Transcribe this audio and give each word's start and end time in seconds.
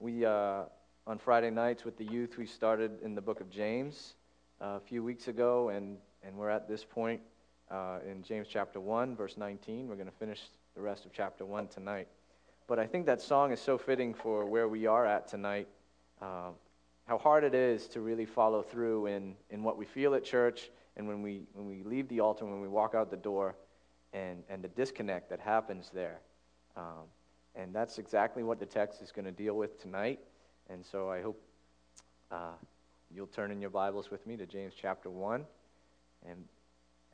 We, 0.00 0.24
uh, 0.24 0.62
on 1.08 1.18
Friday 1.18 1.50
nights 1.50 1.84
with 1.84 1.96
the 1.96 2.04
youth, 2.04 2.38
we 2.38 2.46
started 2.46 3.02
in 3.02 3.16
the 3.16 3.20
book 3.20 3.40
of 3.40 3.50
James 3.50 4.14
uh, 4.60 4.76
a 4.76 4.80
few 4.80 5.02
weeks 5.02 5.26
ago, 5.26 5.70
and, 5.70 5.96
and 6.22 6.36
we're 6.36 6.50
at 6.50 6.68
this 6.68 6.84
point 6.84 7.20
uh, 7.68 7.98
in 8.08 8.22
James 8.22 8.46
chapter 8.48 8.78
1, 8.78 9.16
verse 9.16 9.36
19. 9.36 9.88
We're 9.88 9.96
going 9.96 10.06
to 10.06 10.14
finish 10.14 10.40
the 10.76 10.80
rest 10.80 11.04
of 11.04 11.12
chapter 11.12 11.44
1 11.44 11.66
tonight. 11.66 12.06
But 12.68 12.78
I 12.78 12.86
think 12.86 13.06
that 13.06 13.20
song 13.20 13.50
is 13.50 13.60
so 13.60 13.76
fitting 13.76 14.14
for 14.14 14.46
where 14.46 14.68
we 14.68 14.86
are 14.86 15.04
at 15.04 15.26
tonight. 15.26 15.66
Uh, 16.22 16.50
how 17.08 17.18
hard 17.18 17.42
it 17.42 17.54
is 17.54 17.88
to 17.88 18.00
really 18.00 18.26
follow 18.26 18.62
through 18.62 19.06
in, 19.06 19.34
in 19.50 19.64
what 19.64 19.76
we 19.76 19.84
feel 19.84 20.14
at 20.14 20.22
church 20.22 20.70
and 20.96 21.08
when 21.08 21.22
we, 21.22 21.42
when 21.54 21.66
we 21.66 21.82
leave 21.82 22.08
the 22.08 22.20
altar, 22.20 22.44
when 22.44 22.60
we 22.60 22.68
walk 22.68 22.94
out 22.94 23.10
the 23.10 23.16
door, 23.16 23.56
and, 24.12 24.44
and 24.48 24.62
the 24.62 24.68
disconnect 24.68 25.28
that 25.30 25.40
happens 25.40 25.90
there. 25.92 26.20
Um, 26.76 27.08
and 27.54 27.74
that's 27.74 27.98
exactly 27.98 28.42
what 28.42 28.58
the 28.58 28.66
text 28.66 29.02
is 29.02 29.12
going 29.12 29.24
to 29.24 29.32
deal 29.32 29.54
with 29.54 29.80
tonight. 29.80 30.20
And 30.68 30.84
so 30.84 31.10
I 31.10 31.22
hope 31.22 31.40
uh, 32.30 32.52
you'll 33.10 33.26
turn 33.26 33.50
in 33.50 33.60
your 33.60 33.70
Bibles 33.70 34.10
with 34.10 34.26
me 34.26 34.36
to 34.36 34.46
James 34.46 34.74
chapter 34.80 35.10
1. 35.10 35.44
And 36.28 36.44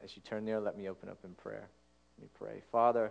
as 0.03 0.17
you 0.17 0.23
turn 0.23 0.45
there, 0.45 0.61
let 0.61 0.77
me 0.77 0.89
open 0.89 1.09
up 1.09 1.19
in 1.25 1.35
prayer. 1.35 1.69
Let 2.19 2.23
me 2.23 2.29
pray. 2.39 2.63
Father, 2.71 3.11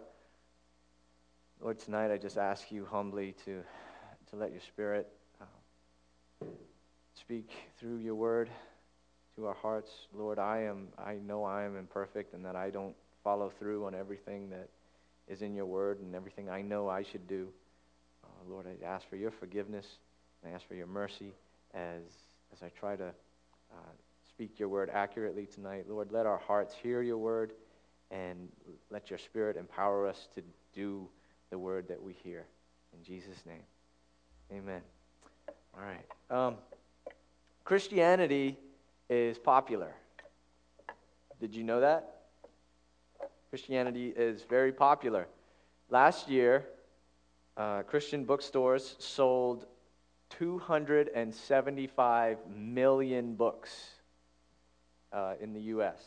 Lord, 1.62 1.80
tonight 1.80 2.12
I 2.12 2.18
just 2.18 2.38
ask 2.38 2.72
you 2.72 2.86
humbly 2.86 3.36
to, 3.46 3.64
to 4.30 4.36
let 4.36 4.52
your 4.52 4.62
Spirit 4.62 5.08
uh, 5.42 6.46
speak 7.16 7.52
through 7.80 7.98
your 7.98 8.16
word 8.16 8.50
to 9.36 9.48
our 9.48 9.56
hearts. 9.56 9.92
Lord, 10.14 10.40
I 10.40 10.64
am 10.64 10.90
I 10.98 11.16
know 11.16 11.44
I 11.44 11.64
am 11.64 11.78
imperfect 11.78 12.34
and 12.34 12.46
that 12.46 12.56
I 12.56 12.70
don't 12.70 12.96
follow 13.24 13.50
through 13.50 13.86
on 13.86 13.96
everything 13.96 14.50
that 14.50 14.70
is 15.28 15.42
in 15.42 15.54
your 15.54 15.66
word 15.66 16.00
and 16.00 16.16
everything 16.16 16.50
I 16.50 16.62
know 16.62 16.90
I 16.90 17.04
should 17.04 17.28
do. 17.28 17.48
Uh, 18.24 18.28
Lord, 18.50 18.66
I 18.68 18.86
ask 18.86 19.08
for 19.10 19.16
your 19.16 19.32
forgiveness 19.32 19.86
and 20.42 20.52
I 20.52 20.56
ask 20.56 20.68
for 20.68 20.76
your 20.76 20.88
mercy 20.88 21.34
as, 21.74 22.02
as 22.52 22.62
I 22.62 22.70
try 22.70 22.96
to 22.96 23.08
uh, 23.08 23.92
speak 24.28 24.60
your 24.60 24.70
word 24.70 24.90
accurately 24.94 25.46
tonight. 25.46 25.86
Lord, 25.88 26.12
let 26.12 26.26
our 26.26 26.38
hearts 26.38 26.76
hear 26.82 27.02
your 27.02 27.18
word 27.18 27.54
and 28.12 28.50
let 28.90 29.10
your 29.10 29.20
spirit 29.20 29.58
empower 29.58 30.08
us 30.08 30.28
to 30.36 30.44
do 30.74 31.08
the 31.50 31.58
word 31.58 31.88
that 31.88 32.02
we 32.02 32.14
hear. 32.14 32.46
In 32.98 33.04
Jesus' 33.04 33.44
name, 33.46 33.64
amen. 34.52 34.82
All 35.76 35.84
right. 35.84 36.06
Um, 36.30 36.56
Christianity 37.64 38.58
is 39.10 39.38
popular. 39.38 39.94
Did 41.40 41.56
you 41.56 41.64
know 41.64 41.80
that? 41.80 42.23
Christianity 43.54 44.10
is 44.18 44.42
very 44.50 44.72
popular. 44.72 45.28
Last 45.92 46.28
year, 46.28 46.66
uh, 47.56 47.84
Christian 47.84 48.26
bookstores 48.26 48.96
sold 48.98 49.68
275 50.32 52.38
million 52.50 53.36
books 53.36 53.92
uh, 55.12 55.36
in 55.40 55.54
the 55.54 55.62
U.S. 55.76 56.02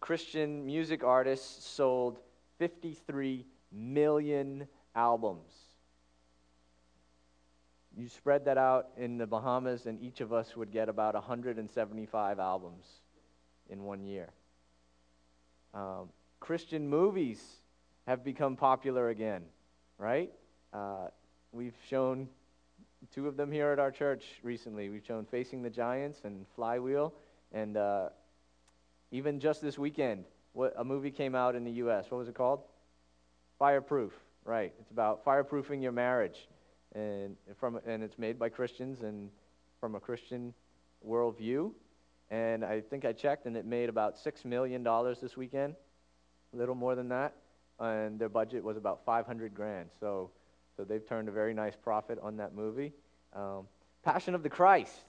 Christian 0.00 0.64
music 0.64 1.04
artists 1.04 1.68
sold 1.68 2.20
53 2.58 3.44
million 3.70 4.66
albums. 4.96 5.52
You 7.94 8.08
spread 8.08 8.46
that 8.46 8.56
out 8.56 8.86
in 8.96 9.18
the 9.18 9.26
Bahamas, 9.26 9.84
and 9.84 10.00
each 10.00 10.22
of 10.22 10.32
us 10.32 10.56
would 10.56 10.72
get 10.72 10.88
about 10.88 11.12
175 11.12 12.38
albums 12.38 12.86
in 13.68 13.84
one 13.84 14.02
year. 14.02 14.30
Um, 15.74 16.08
Christian 16.40 16.88
movies 16.88 17.40
have 18.06 18.24
become 18.24 18.56
popular 18.56 19.10
again, 19.10 19.42
right? 19.98 20.32
Uh, 20.72 21.08
we've 21.52 21.76
shown 21.88 22.28
two 23.14 23.28
of 23.28 23.36
them 23.36 23.52
here 23.52 23.70
at 23.70 23.78
our 23.78 23.90
church 23.90 24.24
recently. 24.42 24.88
We've 24.88 25.04
shown 25.06 25.26
Facing 25.26 25.62
the 25.62 25.70
Giants 25.70 26.22
and 26.24 26.46
Flywheel, 26.56 27.12
and 27.52 27.76
uh, 27.76 28.08
even 29.12 29.38
just 29.38 29.60
this 29.60 29.78
weekend, 29.78 30.24
what, 30.54 30.72
a 30.76 30.84
movie 30.84 31.10
came 31.10 31.34
out 31.34 31.54
in 31.54 31.62
the 31.62 31.72
U.S. 31.72 32.06
What 32.08 32.18
was 32.18 32.28
it 32.28 32.34
called? 32.34 32.62
Fireproof, 33.58 34.12
right? 34.44 34.72
It's 34.80 34.90
about 34.90 35.24
fireproofing 35.24 35.82
your 35.82 35.92
marriage, 35.92 36.48
and 36.94 37.36
from 37.58 37.78
and 37.86 38.02
it's 38.02 38.18
made 38.18 38.38
by 38.38 38.48
Christians 38.48 39.02
and 39.02 39.28
from 39.78 39.94
a 39.94 40.00
Christian 40.00 40.54
worldview. 41.06 41.70
And 42.30 42.64
I 42.64 42.80
think 42.80 43.04
I 43.04 43.12
checked, 43.12 43.46
and 43.46 43.56
it 43.56 43.66
made 43.66 43.88
about 43.88 44.18
six 44.18 44.44
million 44.44 44.82
dollars 44.82 45.20
this 45.20 45.36
weekend 45.36 45.74
a 46.52 46.56
little 46.56 46.74
more 46.74 46.94
than 46.94 47.08
that, 47.08 47.34
and 47.78 48.18
their 48.18 48.28
budget 48.28 48.62
was 48.62 48.76
about 48.76 49.04
500 49.04 49.54
grand. 49.54 49.90
So, 49.98 50.30
so 50.76 50.84
they've 50.84 51.06
turned 51.06 51.28
a 51.28 51.32
very 51.32 51.54
nice 51.54 51.76
profit 51.76 52.18
on 52.22 52.36
that 52.38 52.54
movie. 52.54 52.92
Um, 53.34 53.66
Passion 54.02 54.34
of 54.34 54.42
the 54.42 54.48
Christ. 54.48 55.04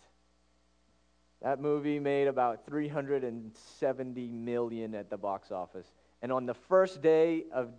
That 1.41 1.59
movie 1.59 1.99
made 1.99 2.27
about 2.27 2.65
370 2.65 4.27
million 4.29 4.93
at 4.93 5.09
the 5.09 5.17
box 5.17 5.51
office. 5.51 5.91
And 6.21 6.31
on 6.31 6.45
the 6.45 6.53
first 6.53 7.01
day 7.01 7.45
of 7.51 7.71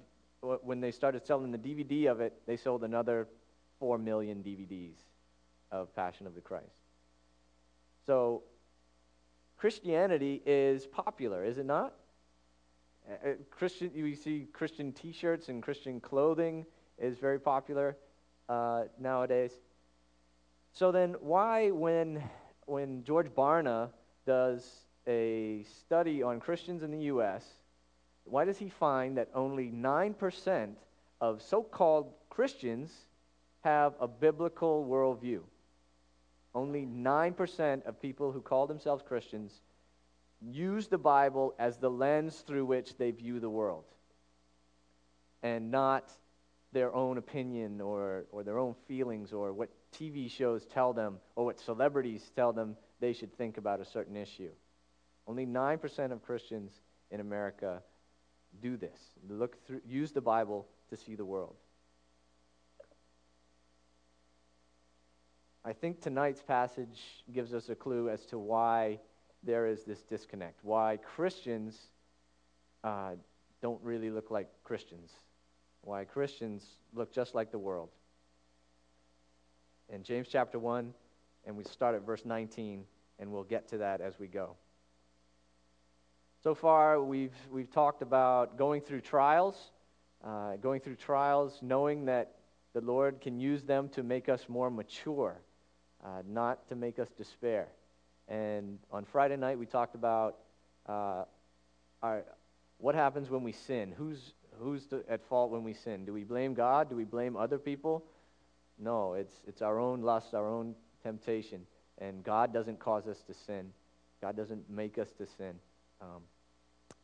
when 0.62 0.80
they 0.80 0.90
started 0.90 1.24
selling 1.24 1.52
the 1.52 1.58
DVD 1.58 2.10
of 2.10 2.20
it, 2.20 2.34
they 2.46 2.56
sold 2.56 2.82
another 2.82 3.28
4 3.78 3.98
million 3.98 4.38
DVDs 4.38 4.96
of 5.70 5.94
Passion 5.94 6.26
of 6.26 6.34
the 6.34 6.40
Christ. 6.40 6.66
So 8.04 8.42
Christianity 9.56 10.42
is 10.44 10.86
popular, 10.86 11.44
is 11.44 11.58
it 11.58 11.66
not? 11.66 11.94
Uh, 13.08 13.28
uh, 13.28 13.32
Christian, 13.50 13.90
you 13.94 14.14
see 14.14 14.46
Christian 14.52 14.92
T-shirts 14.92 15.48
and 15.48 15.62
Christian 15.62 16.00
clothing 16.00 16.64
is 16.98 17.18
very 17.18 17.40
popular 17.40 17.96
uh, 18.48 18.84
nowadays. 18.98 19.52
So 20.72 20.92
then, 20.92 21.16
why, 21.20 21.70
when 21.70 22.22
when 22.66 23.02
George 23.04 23.28
Barna 23.28 23.90
does 24.24 24.84
a 25.06 25.64
study 25.64 26.22
on 26.22 26.38
Christians 26.38 26.82
in 26.82 26.90
the 26.90 27.04
U.S., 27.06 27.44
why 28.24 28.44
does 28.44 28.58
he 28.58 28.68
find 28.68 29.16
that 29.18 29.28
only 29.34 29.68
nine 29.68 30.14
percent 30.14 30.78
of 31.20 31.42
so-called 31.42 32.12
Christians 32.30 32.92
have 33.64 33.94
a 34.00 34.06
biblical 34.06 34.86
worldview? 34.86 35.40
Only 36.54 36.84
nine 36.86 37.32
percent 37.32 37.84
of 37.84 38.00
people 38.00 38.30
who 38.30 38.40
call 38.40 38.66
themselves 38.66 39.02
Christians 39.06 39.60
use 40.50 40.88
the 40.88 40.98
Bible 40.98 41.54
as 41.58 41.78
the 41.78 41.90
lens 41.90 42.40
through 42.46 42.66
which 42.66 42.96
they 42.96 43.10
view 43.10 43.40
the 43.40 43.50
world 43.50 43.84
and 45.42 45.70
not 45.70 46.12
their 46.72 46.94
own 46.94 47.18
opinion 47.18 47.80
or, 47.80 48.24
or 48.32 48.42
their 48.42 48.58
own 48.58 48.74
feelings 48.88 49.32
or 49.32 49.52
what 49.52 49.68
TV 49.92 50.30
shows 50.30 50.64
tell 50.66 50.92
them 50.92 51.18
or 51.36 51.44
what 51.44 51.60
celebrities 51.60 52.30
tell 52.34 52.52
them 52.52 52.76
they 53.00 53.12
should 53.12 53.36
think 53.36 53.58
about 53.58 53.80
a 53.80 53.84
certain 53.84 54.16
issue. 54.16 54.50
Only 55.26 55.46
9% 55.46 56.12
of 56.12 56.22
Christians 56.22 56.72
in 57.10 57.20
America 57.20 57.82
do 58.60 58.76
this. 58.76 58.98
Look 59.28 59.64
through, 59.66 59.82
use 59.86 60.12
the 60.12 60.20
Bible 60.20 60.66
to 60.90 60.96
see 60.96 61.14
the 61.14 61.24
world. 61.24 61.54
I 65.64 65.72
think 65.72 66.00
tonight's 66.00 66.42
passage 66.42 67.00
gives 67.32 67.54
us 67.54 67.68
a 67.68 67.74
clue 67.74 68.08
as 68.08 68.26
to 68.26 68.38
why 68.38 68.98
there 69.42 69.66
is 69.66 69.84
this 69.84 70.02
disconnect. 70.02 70.60
Why 70.62 70.98
Christians 71.14 71.78
uh, 72.84 73.12
don't 73.60 73.80
really 73.82 74.10
look 74.10 74.30
like 74.30 74.48
Christians. 74.64 75.10
Why 75.82 76.04
Christians 76.04 76.64
look 76.94 77.12
just 77.12 77.34
like 77.34 77.50
the 77.50 77.58
world. 77.58 77.88
In 79.88 80.02
James 80.02 80.28
chapter 80.30 80.58
1, 80.58 80.92
and 81.44 81.56
we 81.56 81.64
start 81.64 81.94
at 81.94 82.06
verse 82.06 82.24
19, 82.24 82.84
and 83.18 83.32
we'll 83.32 83.44
get 83.44 83.68
to 83.68 83.78
that 83.78 84.00
as 84.00 84.18
we 84.18 84.26
go. 84.26 84.56
So 86.42 86.54
far, 86.54 87.00
we've, 87.02 87.34
we've 87.52 87.70
talked 87.70 88.02
about 88.02 88.56
going 88.56 88.80
through 88.80 89.02
trials, 89.02 89.70
uh, 90.24 90.56
going 90.56 90.80
through 90.80 90.96
trials, 90.96 91.58
knowing 91.62 92.04
that 92.06 92.36
the 92.74 92.80
Lord 92.80 93.20
can 93.20 93.38
use 93.38 93.62
them 93.62 93.88
to 93.90 94.02
make 94.02 94.28
us 94.28 94.46
more 94.48 94.70
mature, 94.70 95.40
uh, 96.04 96.22
not 96.28 96.68
to 96.68 96.74
make 96.74 96.98
us 96.98 97.08
despair. 97.16 97.68
And 98.32 98.78
on 98.90 99.04
Friday 99.04 99.36
night, 99.36 99.58
we 99.58 99.66
talked 99.66 99.94
about 99.94 100.38
uh, 100.88 101.24
our, 102.02 102.24
what 102.78 102.94
happens 102.94 103.28
when 103.28 103.42
we 103.42 103.52
sin. 103.52 103.92
Who's, 103.94 104.32
who's 104.58 104.86
at 105.06 105.22
fault 105.28 105.50
when 105.50 105.62
we 105.62 105.74
sin? 105.74 106.06
Do 106.06 106.14
we 106.14 106.24
blame 106.24 106.54
God? 106.54 106.88
Do 106.88 106.96
we 106.96 107.04
blame 107.04 107.36
other 107.36 107.58
people? 107.58 108.06
No, 108.78 109.12
it's, 109.12 109.34
it's 109.46 109.60
our 109.60 109.78
own 109.78 110.00
lust, 110.00 110.32
our 110.32 110.48
own 110.48 110.74
temptation. 111.02 111.66
And 111.98 112.24
God 112.24 112.54
doesn't 112.54 112.78
cause 112.78 113.06
us 113.06 113.20
to 113.26 113.34
sin, 113.34 113.70
God 114.22 114.34
doesn't 114.34 114.70
make 114.70 114.96
us 114.96 115.12
to 115.18 115.26
sin. 115.26 115.52
Um, 116.00 116.22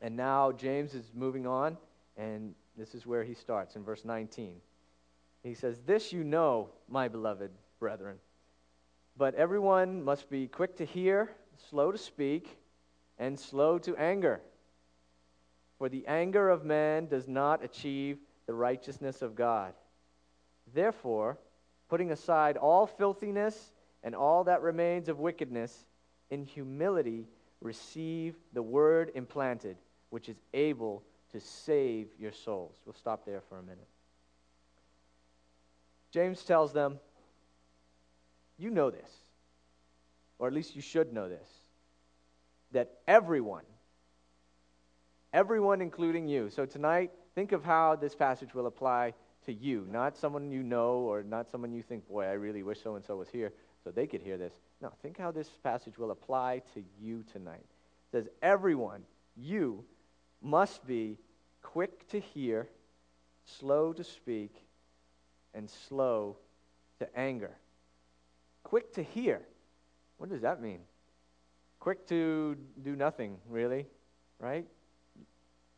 and 0.01 0.17
now 0.17 0.51
James 0.51 0.95
is 0.95 1.11
moving 1.15 1.47
on, 1.47 1.77
and 2.17 2.55
this 2.75 2.95
is 2.95 3.05
where 3.05 3.23
he 3.23 3.35
starts 3.35 3.77
in 3.77 3.85
verse 3.85 4.03
19. 4.03 4.55
He 5.43 5.53
says, 5.53 5.79
This 5.85 6.11
you 6.11 6.25
know, 6.25 6.71
my 6.89 7.07
beloved 7.07 7.51
brethren 7.79 8.17
but 9.19 9.35
everyone 9.35 10.05
must 10.05 10.31
be 10.31 10.47
quick 10.47 10.77
to 10.77 10.85
hear, 10.85 11.29
slow 11.69 11.91
to 11.91 11.99
speak, 11.99 12.57
and 13.19 13.39
slow 13.39 13.77
to 13.81 13.97
anger. 13.97 14.41
For 15.77 15.89
the 15.89 16.07
anger 16.07 16.49
of 16.49 16.65
man 16.65 17.07
does 17.07 17.27
not 17.27 17.65
achieve 17.65 18.19
the 18.47 18.55
righteousness 18.55 19.21
of 19.21 19.35
God. 19.35 19.75
Therefore, 20.73 21.37
putting 21.89 22.13
aside 22.13 22.57
all 22.57 22.87
filthiness 22.87 23.73
and 24.05 24.15
all 24.15 24.45
that 24.45 24.63
remains 24.63 25.09
of 25.09 25.19
wickedness, 25.19 25.87
in 26.31 26.45
humility 26.45 27.27
receive 27.61 28.37
the 28.53 28.63
word 28.63 29.11
implanted, 29.17 29.77
which 30.11 30.29
is 30.29 30.37
able 30.55 31.03
to 31.33 31.41
save 31.41 32.09
your 32.21 32.33
souls. 32.33 32.77
We'll 32.87 32.95
stop 32.95 33.25
there 33.27 33.41
for 33.49 33.59
a 33.59 33.63
minute. 33.63 33.89
James 36.13 36.45
tells 36.45 36.73
them, 36.73 37.01
You 38.59 38.71
know 38.71 38.91
this, 38.91 39.11
or 40.39 40.49
at 40.49 40.53
least 40.53 40.75
you 40.75 40.83
should 40.83 41.13
know 41.13 41.29
this, 41.29 41.49
that 42.73 42.99
everyone, 43.07 43.65
everyone 45.33 45.81
including 45.81 46.29
you, 46.29 46.51
so 46.51 46.67
tonight, 46.67 47.11
think 47.35 47.53
of 47.53 47.65
how 47.65 47.97
this 47.97 48.15
passage 48.15 48.55
will 48.55 48.67
apply 48.67 49.15
to 49.47 49.53
you, 49.53 49.87
not 49.91 50.17
someone 50.17 50.51
you 50.51 50.63
know 50.63 50.99
or 50.99 51.23
not 51.23 51.51
someone 51.51 51.73
you 51.73 51.83
think, 51.83 52.09
boy, 52.09 52.25
I 52.25 52.33
really 52.33 52.63
wish 52.63 52.83
so 52.83 52.97
and 52.97 53.05
so 53.05 53.17
was 53.17 53.29
here 53.29 53.53
so 53.85 53.91
they 53.91 54.07
could 54.07 54.21
hear 54.21 54.37
this. 54.37 54.53
No, 54.83 54.93
think 55.03 55.19
how 55.19 55.31
this 55.31 55.49
passage 55.63 55.99
will 55.99 56.11
apply 56.11 56.63
to 56.75 56.85
you 57.01 57.25
tonight. 57.33 57.65
It 57.65 58.13
says, 58.13 58.29
Everyone, 58.43 59.03
you 59.37 59.85
must 60.43 60.87
be 60.87 61.17
quick 61.63 62.09
to 62.09 62.21
hear, 62.21 62.69
slow 63.45 63.93
to 63.93 64.05
speak, 64.05 64.55
and 65.55 65.71
slow 65.71 66.37
to 66.99 67.19
anger. 67.19 67.53
Quick 68.63 68.93
to 68.95 69.03
hear. 69.03 69.43
What 70.19 70.31
does 70.31 70.43
that 70.43 70.61
mean? 70.61 70.81
Quick 71.81 72.07
to 72.09 72.57
do 72.83 72.97
nothing, 72.97 73.39
really, 73.49 73.87
right? 74.41 74.67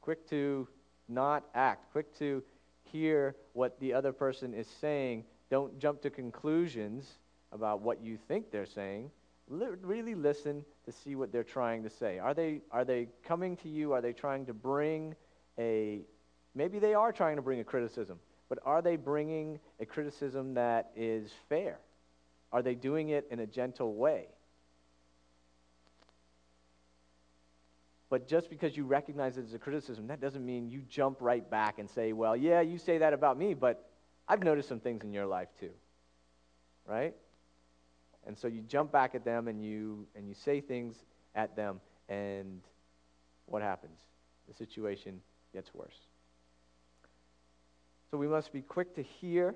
Quick 0.01 0.29
to 0.31 0.67
not 1.09 1.45
act. 1.55 1.93
Quick 1.93 2.17
to 2.19 2.43
hear 2.85 3.37
what 3.53 3.79
the 3.81 3.93
other 3.93 4.13
person 4.13 4.55
is 4.55 4.67
saying. 4.81 5.25
Don't 5.51 5.79
jump 5.79 6.01
to 6.03 6.11
conclusions 6.11 7.19
about 7.53 7.81
what 7.81 8.01
you 8.03 8.17
think 8.29 8.51
they're 8.51 8.67
saying. 8.67 9.11
really 9.49 10.15
listen 10.15 10.65
to 10.85 10.93
see 10.93 11.17
what 11.17 11.33
they're 11.33 11.45
trying 11.45 11.83
to 11.83 11.91
say. 11.91 12.19
Are 12.19 12.35
they, 12.35 12.63
are 12.71 12.85
they 12.85 13.09
coming 13.25 13.57
to 13.59 13.69
you? 13.69 13.93
Are 13.93 14.01
they 14.01 14.13
trying 14.13 14.47
to 14.47 14.55
bring 14.55 15.15
a, 15.59 16.01
maybe 16.55 16.79
they 16.79 16.95
are 16.95 17.13
trying 17.13 17.37
to 17.37 17.43
bring 17.43 17.61
a 17.61 17.65
criticism, 17.65 18.19
but 18.49 18.59
are 18.65 18.81
they 18.81 18.97
bringing 18.97 19.59
a 19.81 19.87
criticism 19.87 20.55
that 20.55 20.93
is 20.97 21.31
fair? 21.49 21.79
Are 22.53 22.63
they 22.63 22.75
doing 22.75 23.11
it 23.11 23.27
in 23.31 23.41
a 23.41 23.47
gentle 23.47 23.95
way? 23.95 24.27
But 28.09 28.27
just 28.27 28.51
because 28.51 28.77
you 28.77 28.85
recognize 28.85 29.39
it 29.39 29.45
as 29.45 29.55
a 29.55 29.59
criticism, 29.59 30.09
that 30.09 30.21
doesn't 30.21 30.45
mean 30.45 30.69
you 30.69 30.83
jump 30.89 31.19
right 31.21 31.49
back 31.49 31.79
and 31.79 31.89
say, 31.89 32.13
well, 32.13 32.37
yeah, 32.37 32.61
you 32.61 32.77
say 32.77 32.99
that 32.99 33.13
about 33.13 33.39
me, 33.39 33.55
but 33.55 33.89
I've 34.27 34.43
noticed 34.43 34.69
some 34.69 34.81
things 34.81 35.05
in 35.05 35.13
your 35.13 35.27
life 35.27 35.49
too. 35.61 35.71
Right? 36.87 37.15
And 38.27 38.37
so 38.37 38.49
you 38.49 38.63
jump 38.63 38.91
back 38.91 39.15
at 39.15 39.25
them 39.25 39.47
and 39.47 39.65
you 39.65 40.07
and 40.17 40.29
you 40.29 40.35
say 40.35 40.61
things 40.61 40.97
at 41.37 41.55
them 41.55 41.81
and 42.09 42.61
what 43.47 43.63
happens? 43.63 43.99
The 44.49 44.55
situation 44.55 45.21
gets 45.53 45.73
worse. 45.73 45.99
So 48.11 48.19
we 48.19 48.27
must 48.27 48.53
be 48.53 48.63
quick 48.63 48.95
to 48.97 49.03
hear, 49.03 49.55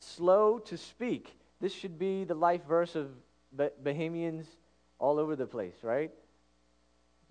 slow 0.00 0.58
to 0.60 0.76
speak. 0.76 1.38
This 1.60 1.72
should 1.72 1.98
be 1.98 2.24
the 2.24 2.34
life 2.34 2.64
verse 2.66 2.96
of 2.96 3.08
Bahamians 3.56 4.46
all 4.98 5.18
over 5.18 5.36
the 5.36 5.46
place, 5.46 5.76
right? 5.82 6.10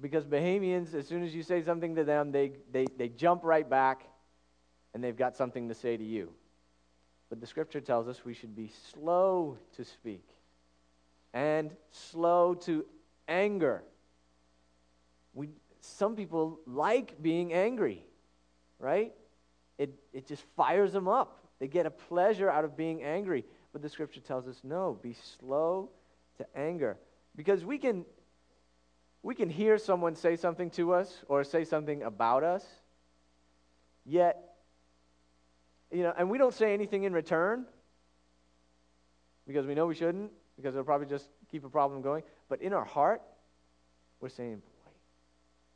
Because 0.01 0.25
Bahamians, 0.25 0.93
as 0.93 1.07
soon 1.07 1.23
as 1.23 1.33
you 1.35 1.43
say 1.43 1.61
something 1.61 1.95
to 1.95 2.03
them, 2.03 2.31
they, 2.31 2.53
they, 2.71 2.85
they 2.97 3.09
jump 3.09 3.43
right 3.43 3.69
back 3.69 4.07
and 4.93 5.03
they've 5.03 5.17
got 5.17 5.35
something 5.35 5.67
to 5.69 5.73
say 5.73 5.97
to 5.97 6.03
you. 6.03 6.31
But 7.29 7.39
the 7.39 7.47
scripture 7.47 7.81
tells 7.81 8.07
us 8.07 8.23
we 8.25 8.33
should 8.33 8.55
be 8.55 8.71
slow 8.91 9.57
to 9.75 9.83
speak 9.83 10.27
and 11.33 11.71
slow 11.91 12.53
to 12.53 12.85
anger. 13.27 13.83
We, 15.33 15.49
some 15.81 16.15
people 16.15 16.59
like 16.67 17.21
being 17.21 17.53
angry, 17.53 18.05
right? 18.79 19.13
It, 19.77 19.95
it 20.13 20.27
just 20.27 20.43
fires 20.55 20.93
them 20.93 21.07
up. 21.07 21.39
They 21.59 21.67
get 21.67 21.85
a 21.85 21.91
pleasure 21.91 22.49
out 22.49 22.65
of 22.65 22.77
being 22.77 23.03
angry. 23.03 23.45
But 23.73 23.81
the 23.81 23.89
scripture 23.89 24.21
tells 24.21 24.47
us 24.47 24.61
no, 24.63 24.97
be 25.01 25.15
slow 25.39 25.89
to 26.37 26.45
anger. 26.55 26.97
Because 27.35 27.65
we 27.65 27.79
can, 27.79 28.05
we 29.23 29.33
can 29.33 29.49
hear 29.49 29.77
someone 29.79 30.15
say 30.15 30.35
something 30.35 30.69
to 30.71 30.93
us 30.93 31.23
or 31.27 31.43
say 31.43 31.65
something 31.65 32.03
about 32.03 32.43
us, 32.43 32.63
yet, 34.05 34.55
you 35.91 36.03
know, 36.03 36.13
and 36.15 36.29
we 36.29 36.37
don't 36.37 36.53
say 36.53 36.73
anything 36.73 37.03
in 37.03 37.13
return 37.13 37.65
because 39.47 39.65
we 39.65 39.73
know 39.73 39.87
we 39.87 39.95
shouldn't, 39.95 40.31
because 40.55 40.75
it'll 40.75 40.85
probably 40.85 41.07
just 41.07 41.27
keep 41.51 41.65
a 41.65 41.69
problem 41.69 42.01
going. 42.01 42.23
But 42.49 42.61
in 42.61 42.73
our 42.73 42.85
heart, 42.85 43.21
we're 44.19 44.29
saying, 44.29 44.57
boy, 44.57 44.91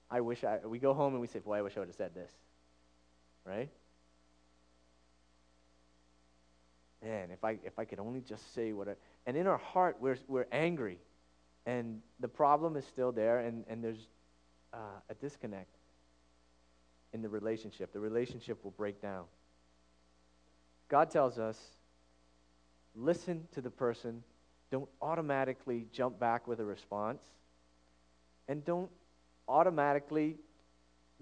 I 0.09 0.21
wish 0.21 0.43
I, 0.43 0.59
we 0.65 0.79
go 0.79 0.93
home 0.93 1.13
and 1.13 1.21
we 1.21 1.27
say, 1.27 1.39
boy, 1.39 1.57
I 1.57 1.61
wish 1.61 1.75
I 1.75 1.79
would 1.79 1.89
have 1.89 1.95
said 1.95 2.13
this. 2.13 2.31
Right? 3.43 3.69
Man, 7.03 7.29
if 7.31 7.43
I, 7.43 7.57
if 7.63 7.77
I 7.77 7.85
could 7.85 7.99
only 7.99 8.21
just 8.21 8.53
say 8.53 8.73
what 8.73 8.87
I, 8.89 8.93
and 9.25 9.37
in 9.37 9.47
our 9.47 9.57
heart, 9.57 9.97
we're, 9.99 10.17
we're 10.27 10.47
angry. 10.51 10.97
And 11.65 12.01
the 12.19 12.27
problem 12.27 12.75
is 12.75 12.85
still 12.85 13.11
there, 13.11 13.39
and, 13.39 13.65
and 13.67 13.83
there's 13.83 14.07
uh, 14.73 14.99
a 15.09 15.13
disconnect 15.15 15.75
in 17.13 17.21
the 17.21 17.29
relationship. 17.29 17.93
The 17.93 17.99
relationship 17.99 18.63
will 18.63 18.71
break 18.71 19.01
down. 19.01 19.25
God 20.87 21.11
tells 21.11 21.37
us 21.37 21.59
listen 22.95 23.47
to 23.53 23.61
the 23.61 23.69
person 23.69 24.23
don't 24.69 24.89
automatically 25.01 25.87
jump 25.93 26.19
back 26.19 26.47
with 26.47 26.59
a 26.59 26.65
response. 26.65 27.21
And 28.47 28.63
don't 28.63 28.89
automatically 29.47 30.37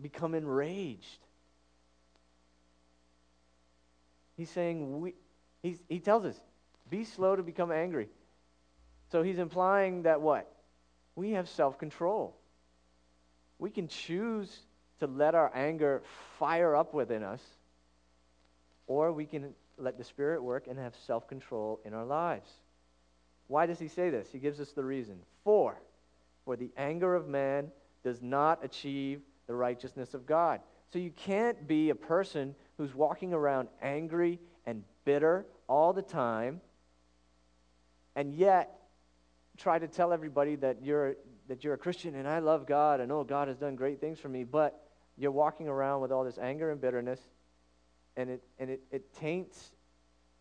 become 0.01 0.35
enraged. 0.35 1.19
He's 4.37 4.49
saying, 4.49 4.99
we, 4.99 5.13
he's, 5.65 5.81
he 5.89 5.99
tells 5.99 6.25
us, 6.25 6.39
be 6.89 7.03
slow 7.03 7.35
to 7.35 7.43
become 7.43 7.71
angry. 7.71 8.07
So 9.11 9.23
he's 9.23 9.39
implying 9.39 10.03
that 10.03 10.21
what? 10.21 10.51
We 11.15 11.31
have 11.31 11.49
self 11.49 11.77
control. 11.77 12.35
We 13.57 13.69
can 13.69 13.87
choose 13.87 14.59
to 14.99 15.07
let 15.07 15.33
our 15.33 15.51
anger 15.55 16.03
fire 16.37 16.75
up 16.75 16.93
within 16.93 17.23
us, 17.23 17.41
or 18.87 19.11
we 19.11 19.25
can 19.25 19.53
let 19.77 19.97
the 19.97 20.03
Spirit 20.03 20.43
work 20.43 20.67
and 20.67 20.77
have 20.77 20.93
self 21.07 21.27
control 21.27 21.79
in 21.85 21.93
our 21.93 22.05
lives. 22.05 22.49
Why 23.47 23.65
does 23.65 23.79
he 23.79 23.87
say 23.87 24.09
this? 24.09 24.27
He 24.31 24.39
gives 24.39 24.59
us 24.59 24.71
the 24.71 24.83
reason. 24.83 25.17
For, 25.43 25.79
for 26.43 26.55
the 26.55 26.71
anger 26.77 27.15
of 27.15 27.27
man 27.27 27.71
does 28.03 28.21
not 28.21 28.63
achieve 28.63 29.21
the 29.47 29.55
righteousness 29.55 30.13
of 30.13 30.25
God. 30.25 30.61
So 30.91 30.99
you 30.99 31.11
can't 31.11 31.67
be 31.67 31.89
a 31.89 31.95
person 31.95 32.55
who's 32.77 32.95
walking 32.95 33.33
around 33.33 33.67
angry 33.81 34.39
and 34.65 34.83
bitter 35.05 35.45
all 35.67 35.93
the 35.93 36.01
time 36.01 36.61
and 38.15 38.33
yet 38.33 38.79
try 39.57 39.79
to 39.79 39.87
tell 39.87 40.13
everybody 40.13 40.55
that 40.55 40.83
you're 40.83 41.15
that 41.47 41.63
you're 41.63 41.73
a 41.75 41.77
Christian 41.77 42.15
and 42.15 42.27
I 42.27 42.39
love 42.39 42.65
God 42.67 42.99
and 42.99 43.11
oh 43.11 43.23
God 43.23 43.47
has 43.47 43.57
done 43.57 43.75
great 43.75 44.01
things 44.01 44.19
for 44.19 44.29
me, 44.29 44.43
but 44.43 44.81
you're 45.17 45.31
walking 45.31 45.67
around 45.67 46.01
with 46.01 46.11
all 46.11 46.23
this 46.23 46.37
anger 46.37 46.71
and 46.71 46.81
bitterness 46.81 47.19
and 48.17 48.29
it 48.29 48.43
and 48.59 48.69
it, 48.69 48.81
it 48.91 49.13
taints 49.15 49.71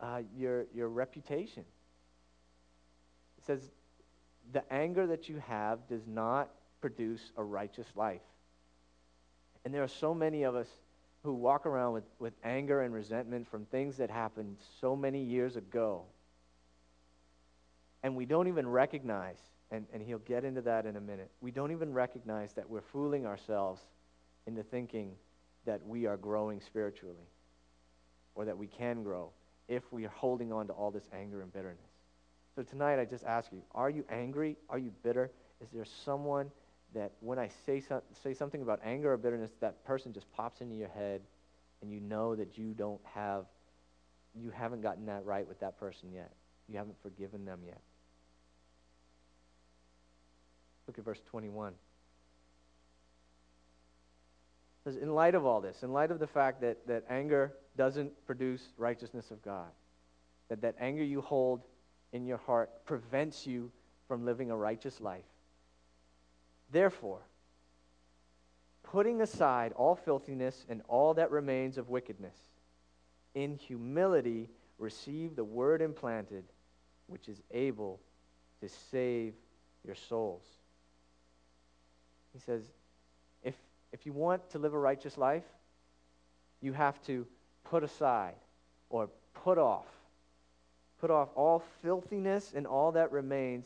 uh, 0.01 0.23
your 0.37 0.67
your 0.75 0.89
reputation 0.89 1.65
It 3.39 3.47
says, 3.47 3.71
the 4.53 4.63
anger 4.73 5.07
that 5.07 5.29
you 5.29 5.43
have 5.47 5.87
does 5.89 6.07
not 6.07 6.51
produce 6.81 7.33
a 7.37 7.43
righteous 7.43 7.87
life. 7.97 8.23
And 9.65 9.73
there 9.73 9.83
are 9.83 9.89
so 9.89 10.15
many 10.15 10.43
of 10.43 10.55
us 10.55 10.69
who 11.25 11.33
walk 11.33 11.65
around 11.65 11.95
with, 11.95 12.05
with 12.19 12.35
anger 12.45 12.83
and 12.83 12.93
resentment 12.93 13.49
from 13.49 13.65
things 13.67 13.97
that 13.97 14.11
happened 14.11 14.57
so 14.81 14.95
many 14.95 15.23
years 15.23 15.57
ago. 15.57 16.03
And 18.03 18.15
we 18.15 18.27
don't 18.27 18.47
even 18.47 18.69
recognize, 18.69 19.39
and, 19.71 19.87
and 19.95 20.03
he'll 20.03 20.19
get 20.19 20.45
into 20.45 20.61
that 20.61 20.85
in 20.85 20.97
a 20.97 21.01
minute, 21.01 21.31
we 21.41 21.51
don't 21.51 21.73
even 21.73 21.95
recognize 21.95 22.53
that 22.53 22.69
we're 22.69 22.83
fooling 22.83 23.25
ourselves 23.25 23.81
into 24.47 24.63
thinking 24.63 25.13
that 25.65 25.81
we 25.87 26.05
are 26.05 26.19
growing 26.19 26.61
spiritually 26.61 27.27
or 28.35 28.45
that 28.45 28.59
we 28.59 28.67
can 28.67 29.03
grow 29.03 29.31
if 29.67 29.83
we 29.91 30.05
are 30.05 30.11
holding 30.11 30.53
on 30.53 30.67
to 30.67 30.75
all 30.75 30.91
this 30.91 31.09
anger 31.15 31.41
and 31.41 31.51
bitterness. 31.55 31.79
So 32.55 32.63
tonight, 32.63 32.99
I 33.01 33.07
just 33.07 33.25
ask 33.25 33.51
you 33.51 33.63
are 33.75 33.89
you 33.89 34.05
angry? 34.11 34.59
Are 34.69 34.79
you 34.79 34.93
bitter? 35.03 35.31
Is 35.63 35.69
there 35.73 35.87
someone 36.05 36.51
that 36.95 37.13
when 37.21 37.39
I 37.39 37.49
say, 37.67 37.81
so, 37.81 38.03
say 38.23 38.35
something 38.35 38.63
about 38.63 38.81
anger 38.85 39.13
or 39.13 39.17
bitterness, 39.17 39.51
that 39.61 39.85
person 39.85 40.13
just 40.13 40.31
pops 40.33 40.61
into 40.61 40.75
your 40.75 40.89
head 40.89 41.21
and 41.83 41.93
you 41.93 42.01
know 42.01 42.35
that 42.35 42.57
you 42.57 42.73
don't 42.73 43.01
have, 43.15 43.45
you 44.35 44.51
haven't 44.51 44.81
gotten 44.81 45.07
that 45.07 45.25
right 45.25 45.47
with 45.47 45.61
that 45.61 45.79
person 45.79 46.13
yet? 46.13 46.33
You 46.69 46.79
haven't 46.79 46.97
forgiven 47.03 47.45
them 47.45 47.61
yet. 47.67 47.81
Look 50.87 50.99
at 50.99 51.05
verse 51.05 51.21
21. 51.31 51.73
It 51.73 51.77
says, 54.85 54.97
in 54.97 55.15
light 55.15 55.35
of 55.35 55.45
all 55.47 55.61
this, 55.61 55.83
in 55.83 55.93
light 55.93 56.11
of 56.11 56.19
the 56.19 56.27
fact 56.27 56.61
that, 56.61 56.87
that 56.87 57.05
anger 57.09 57.55
doesn't 57.77 58.13
produce 58.27 58.63
righteousness 58.77 59.31
of 59.31 59.43
God, 59.43 59.69
that 60.49 60.61
that 60.63 60.77
anger 60.79 61.03
you 61.03 61.21
hold 61.21 61.63
in 62.13 62.27
your 62.27 62.39
heart 62.39 62.85
prevents 62.85 63.47
you 63.47 63.71
from 64.07 64.25
living 64.25 64.51
a 64.51 64.57
righteous 64.57 65.01
life. 65.01 65.25
Therefore, 66.75 67.21
putting 68.83 69.21
aside 69.21 69.73
all 69.77 69.95
filthiness 69.95 70.67
and 70.69 70.83
all 70.89 71.15
that 71.15 71.31
remains 71.31 71.79
of 71.79 71.89
wickedness, 71.89 72.35
in 73.33 73.55
humility 73.55 74.49
receive 74.81 75.37
the 75.37 75.45
word 75.45 75.81
implanted, 75.81 76.43
which 77.07 77.29
is 77.29 77.41
able 77.53 78.01
to 78.61 78.69
save 78.91 79.35
your 79.87 79.95
souls. 79.95 80.43
He 82.33 82.41
says, 82.41 82.65
if, 83.45 83.55
if 83.93 84.05
you 84.05 84.13
want 84.13 84.51
to 84.51 84.59
live 84.59 84.75
a 84.75 84.79
righteous 84.79 85.17
life, 85.17 85.45
you 86.61 86.73
have 86.73 87.01
to 87.03 87.25
put 87.63 87.85
aside 87.85 88.35
or 88.91 89.09
put 89.33 89.59
off, 89.59 89.87
put 91.01 91.13
off 91.13 91.29
all 91.37 91.63
filthiness 91.83 92.53
and 92.53 92.67
all 92.67 92.91
that 92.91 93.13
remains 93.13 93.65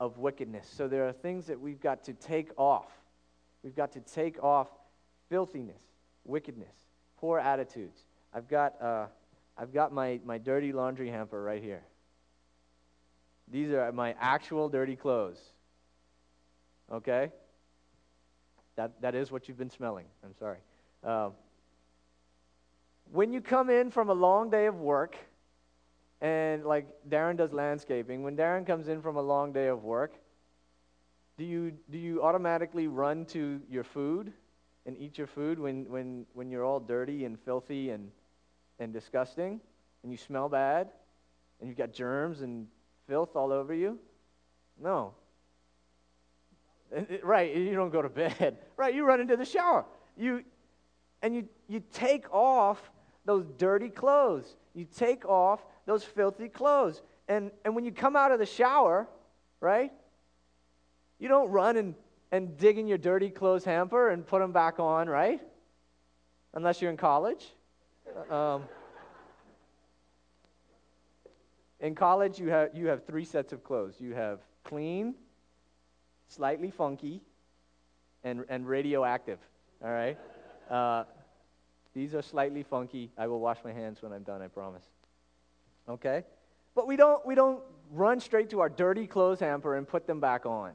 of 0.00 0.18
wickedness. 0.18 0.70
So 0.76 0.88
there 0.88 1.06
are 1.06 1.12
things 1.12 1.46
that 1.46 1.60
we've 1.60 1.80
got 1.80 2.04
to 2.04 2.12
take 2.12 2.50
off. 2.56 2.86
We've 3.62 3.76
got 3.76 3.92
to 3.92 4.00
take 4.00 4.42
off 4.42 4.68
filthiness, 5.28 5.82
wickedness, 6.24 6.74
poor 7.18 7.38
attitudes. 7.38 8.00
I've 8.32 8.48
got, 8.48 8.80
uh, 8.82 9.06
I've 9.56 9.72
got 9.72 9.92
my, 9.92 10.20
my 10.24 10.38
dirty 10.38 10.72
laundry 10.72 11.08
hamper 11.08 11.42
right 11.42 11.62
here. 11.62 11.82
These 13.50 13.72
are 13.72 13.90
my 13.92 14.14
actual 14.20 14.68
dirty 14.68 14.96
clothes. 14.96 15.38
Okay? 16.92 17.30
That, 18.76 19.00
that 19.00 19.14
is 19.14 19.30
what 19.30 19.48
you've 19.48 19.58
been 19.58 19.70
smelling. 19.70 20.06
I'm 20.24 20.34
sorry. 20.38 20.58
Um, 21.02 21.32
when 23.12 23.32
you 23.32 23.40
come 23.40 23.70
in 23.70 23.90
from 23.90 24.10
a 24.10 24.14
long 24.14 24.50
day 24.50 24.66
of 24.66 24.80
work, 24.80 25.16
and 26.20 26.64
like 26.64 26.86
Darren 27.08 27.36
does 27.36 27.52
landscaping, 27.52 28.22
when 28.22 28.36
Darren 28.36 28.66
comes 28.66 28.88
in 28.88 29.02
from 29.02 29.16
a 29.16 29.22
long 29.22 29.52
day 29.52 29.66
of 29.66 29.84
work, 29.84 30.14
do 31.36 31.44
you, 31.44 31.72
do 31.90 31.98
you 31.98 32.22
automatically 32.22 32.86
run 32.86 33.24
to 33.26 33.60
your 33.68 33.84
food 33.84 34.32
and 34.86 34.96
eat 34.98 35.18
your 35.18 35.26
food 35.26 35.58
when, 35.58 35.84
when, 35.88 36.26
when 36.34 36.50
you're 36.50 36.64
all 36.64 36.78
dirty 36.80 37.24
and 37.24 37.38
filthy 37.40 37.90
and, 37.90 38.10
and 38.78 38.92
disgusting 38.92 39.60
and 40.02 40.12
you 40.12 40.18
smell 40.18 40.48
bad 40.48 40.90
and 41.60 41.68
you've 41.68 41.78
got 41.78 41.92
germs 41.92 42.42
and 42.42 42.66
filth 43.08 43.34
all 43.34 43.52
over 43.52 43.74
you? 43.74 43.98
No. 44.80 45.14
Right, 47.22 47.54
you 47.54 47.74
don't 47.74 47.90
go 47.90 48.02
to 48.02 48.08
bed. 48.38 48.58
Right, 48.76 48.94
you 48.94 49.04
run 49.04 49.20
into 49.20 49.36
the 49.36 49.44
shower. 49.44 49.84
You, 50.16 50.44
and 51.22 51.34
you, 51.34 51.48
you 51.68 51.82
take 51.92 52.32
off 52.32 52.90
those 53.24 53.46
dirty 53.58 53.88
clothes. 53.88 54.56
You 54.74 54.86
take 54.96 55.24
off 55.24 55.64
those 55.86 56.04
filthy 56.04 56.48
clothes. 56.48 57.02
And, 57.28 57.50
and 57.64 57.74
when 57.74 57.84
you 57.84 57.92
come 57.92 58.16
out 58.16 58.32
of 58.32 58.38
the 58.38 58.46
shower, 58.46 59.08
right, 59.60 59.92
you 61.18 61.28
don't 61.28 61.50
run 61.50 61.76
and, 61.76 61.94
and 62.32 62.56
dig 62.58 62.78
in 62.78 62.86
your 62.86 62.98
dirty 62.98 63.30
clothes 63.30 63.64
hamper 63.64 64.10
and 64.10 64.26
put 64.26 64.40
them 64.40 64.52
back 64.52 64.78
on, 64.78 65.08
right? 65.08 65.40
Unless 66.52 66.82
you're 66.82 66.90
in 66.90 66.96
college. 66.96 67.46
Um, 68.30 68.64
in 71.80 71.94
college, 71.94 72.38
you 72.38 72.48
have, 72.48 72.70
you 72.74 72.86
have 72.88 73.04
three 73.06 73.24
sets 73.24 73.52
of 73.52 73.64
clothes 73.64 73.94
you 73.98 74.14
have 74.14 74.40
clean, 74.64 75.14
slightly 76.28 76.70
funky, 76.70 77.20
and, 78.22 78.44
and 78.48 78.66
radioactive, 78.66 79.38
all 79.82 79.90
right? 79.90 80.18
Uh, 80.70 81.04
these 81.94 82.14
are 82.14 82.22
slightly 82.22 82.62
funky. 82.62 83.10
I 83.16 83.28
will 83.28 83.40
wash 83.40 83.58
my 83.64 83.72
hands 83.72 84.02
when 84.02 84.12
I'm 84.12 84.24
done, 84.24 84.42
I 84.42 84.48
promise. 84.48 84.84
Okay? 85.88 86.24
But 86.74 86.86
we 86.86 86.96
don't, 86.96 87.24
we 87.24 87.34
don't 87.34 87.62
run 87.92 88.20
straight 88.20 88.50
to 88.50 88.60
our 88.60 88.68
dirty 88.68 89.06
clothes 89.06 89.40
hamper 89.40 89.76
and 89.76 89.86
put 89.86 90.06
them 90.06 90.20
back 90.20 90.44
on. 90.44 90.72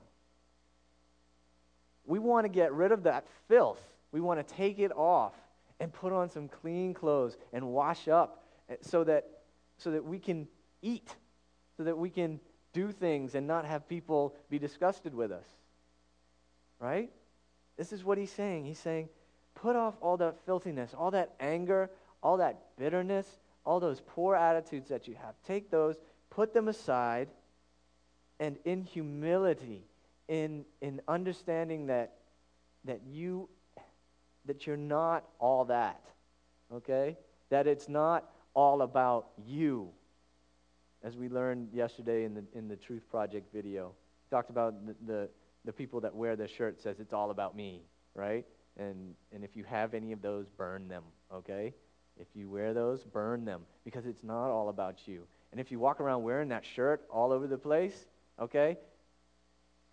We 2.05 2.19
want 2.19 2.45
to 2.45 2.49
get 2.49 2.73
rid 2.73 2.91
of 2.91 3.03
that 3.03 3.25
filth. 3.47 3.81
We 4.11 4.21
want 4.21 4.45
to 4.45 4.55
take 4.55 4.79
it 4.79 4.91
off 4.95 5.33
and 5.79 5.91
put 5.91 6.13
on 6.13 6.29
some 6.29 6.47
clean 6.47 6.93
clothes 6.93 7.37
and 7.53 7.67
wash 7.67 8.07
up 8.07 8.43
eh, 8.69 8.75
so 8.81 9.03
that, 9.03 9.27
so 9.77 9.91
that 9.91 10.03
we 10.03 10.19
can 10.19 10.47
eat, 10.81 11.15
so 11.77 11.83
that 11.83 11.97
we 11.97 12.09
can 12.09 12.39
do 12.73 12.91
things 12.91 13.35
and 13.35 13.45
not 13.45 13.65
have 13.65 13.87
people 13.87 14.35
be 14.49 14.57
disgusted 14.57 15.13
with 15.13 15.31
us. 15.31 15.45
Right? 16.79 17.11
This 17.77 17.91
is 17.91 18.03
what 18.03 18.17
he's 18.17 18.31
saying. 18.31 18.65
He's 18.65 18.79
saying, 18.79 19.09
put 19.61 19.75
off 19.75 19.95
all 20.01 20.17
that 20.17 20.35
filthiness, 20.45 20.93
all 20.97 21.11
that 21.11 21.33
anger, 21.39 21.89
all 22.23 22.37
that 22.37 22.61
bitterness, 22.77 23.39
all 23.65 23.79
those 23.79 24.01
poor 24.05 24.35
attitudes 24.35 24.89
that 24.89 25.07
you 25.07 25.15
have. 25.15 25.35
Take 25.45 25.69
those, 25.69 25.95
put 26.29 26.53
them 26.53 26.67
aside, 26.67 27.27
and 28.39 28.57
in 28.65 28.83
humility, 28.83 29.83
in, 30.27 30.65
in 30.81 31.01
understanding 31.07 31.87
that, 31.87 32.13
that 32.85 33.01
you 33.05 33.49
that 34.45 34.65
you're 34.65 34.77
not 34.77 35.25
all 35.37 35.65
that. 35.65 36.01
Okay? 36.73 37.17
That 37.49 37.67
it's 37.67 37.87
not 37.87 38.31
all 38.53 38.81
about 38.81 39.27
you 39.45 39.89
as 41.03 41.15
we 41.15 41.29
learned 41.29 41.69
yesterday 41.71 42.23
in 42.23 42.33
the, 42.33 42.43
in 42.53 42.67
the 42.67 42.75
Truth 42.75 43.03
Project 43.11 43.53
video. 43.53 43.93
Talked 44.31 44.49
about 44.49 44.85
the, 44.85 44.95
the, 45.05 45.29
the 45.65 45.73
people 45.73 46.01
that 46.01 46.15
wear 46.15 46.35
the 46.35 46.47
shirt 46.47 46.81
says 46.81 46.99
it's 46.99 47.13
all 47.13 47.29
about 47.29 47.55
me, 47.55 47.83
right? 48.15 48.45
And, 48.79 49.13
and 49.33 49.43
if 49.43 49.55
you 49.55 49.63
have 49.65 49.93
any 49.93 50.13
of 50.13 50.21
those, 50.21 50.47
burn 50.49 50.87
them, 50.87 51.03
okay? 51.33 51.73
If 52.19 52.27
you 52.33 52.49
wear 52.49 52.73
those, 52.73 53.03
burn 53.03 53.45
them 53.45 53.61
because 53.83 54.05
it's 54.05 54.23
not 54.23 54.49
all 54.49 54.69
about 54.69 55.07
you. 55.07 55.27
And 55.51 55.59
if 55.59 55.71
you 55.71 55.79
walk 55.79 55.99
around 55.99 56.23
wearing 56.23 56.49
that 56.49 56.65
shirt 56.65 57.01
all 57.11 57.31
over 57.31 57.45
the 57.45 57.57
place, 57.57 58.05
okay, 58.39 58.77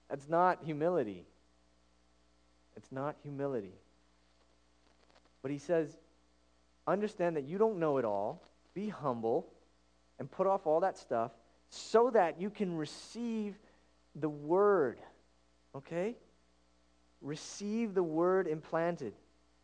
that's 0.09 0.28
not 0.28 0.61
humility. 0.64 1.25
It's 2.76 2.93
not 2.93 3.16
humility. 3.23 3.75
But 5.43 5.50
he 5.50 5.59
says, 5.59 5.97
understand 6.87 7.37
that 7.37 7.45
you 7.45 7.59
don't 7.59 7.78
know 7.78 7.99
it 7.99 8.05
all. 8.05 8.43
Be 8.75 8.88
humble 8.88 9.49
and 10.19 10.31
put 10.31 10.47
off 10.47 10.66
all 10.66 10.81
that 10.81 10.97
stuff 10.97 11.33
so 11.71 12.11
that 12.11 12.40
you 12.40 12.50
can 12.50 12.76
receive 12.76 13.55
the 14.14 14.28
word. 14.28 14.99
Okay? 15.75 16.16
Receive 17.21 17.95
the 17.95 18.03
word 18.03 18.47
implanted, 18.47 19.15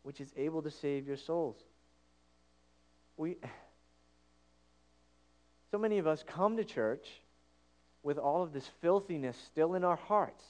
which 0.03 0.19
is 0.19 0.31
able 0.35 0.61
to 0.61 0.71
save 0.71 1.07
your 1.07 1.17
souls. 1.17 1.57
We 3.17 3.37
so 5.71 5.77
many 5.77 5.97
of 5.97 6.07
us 6.07 6.23
come 6.27 6.57
to 6.57 6.63
church 6.63 7.07
with 8.03 8.17
all 8.17 8.43
of 8.43 8.53
this 8.53 8.69
filthiness 8.81 9.37
still 9.47 9.75
in 9.75 9.83
our 9.83 9.95
hearts. 9.95 10.43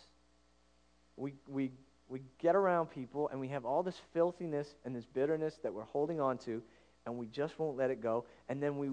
We, 1.16 1.36
we, 1.48 1.72
we 2.10 2.22
get 2.40 2.56
around 2.56 2.88
people 2.88 3.30
and 3.30 3.40
we 3.40 3.48
have 3.50 3.64
all 3.64 3.84
this 3.84 4.00
filthiness 4.12 4.68
and 4.84 4.96
this 4.96 5.06
bitterness 5.06 5.60
that 5.64 5.74
we're 5.74 5.84
holding 5.84 6.20
on 6.20 6.40
to, 6.40 6.62
and 7.06 7.18
we 7.18 7.28
just 7.28 7.58
won't 7.60 7.78
let 7.78 7.92
it 7.92 8.02
go. 8.02 8.26
And 8.50 8.62
then 8.62 8.78
we, 8.78 8.90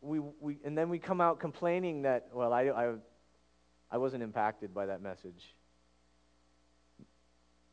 we, 0.00 0.20
we, 0.40 0.58
and 0.64 0.78
then 0.78 0.88
we 0.88 0.98
come 0.98 1.20
out 1.20 1.40
complaining 1.40 2.02
that, 2.02 2.28
well, 2.32 2.52
I, 2.52 2.68
I, 2.68 2.92
I 3.90 3.98
wasn't 3.98 4.22
impacted 4.22 4.72
by 4.72 4.86
that 4.86 5.02
message. 5.02 5.54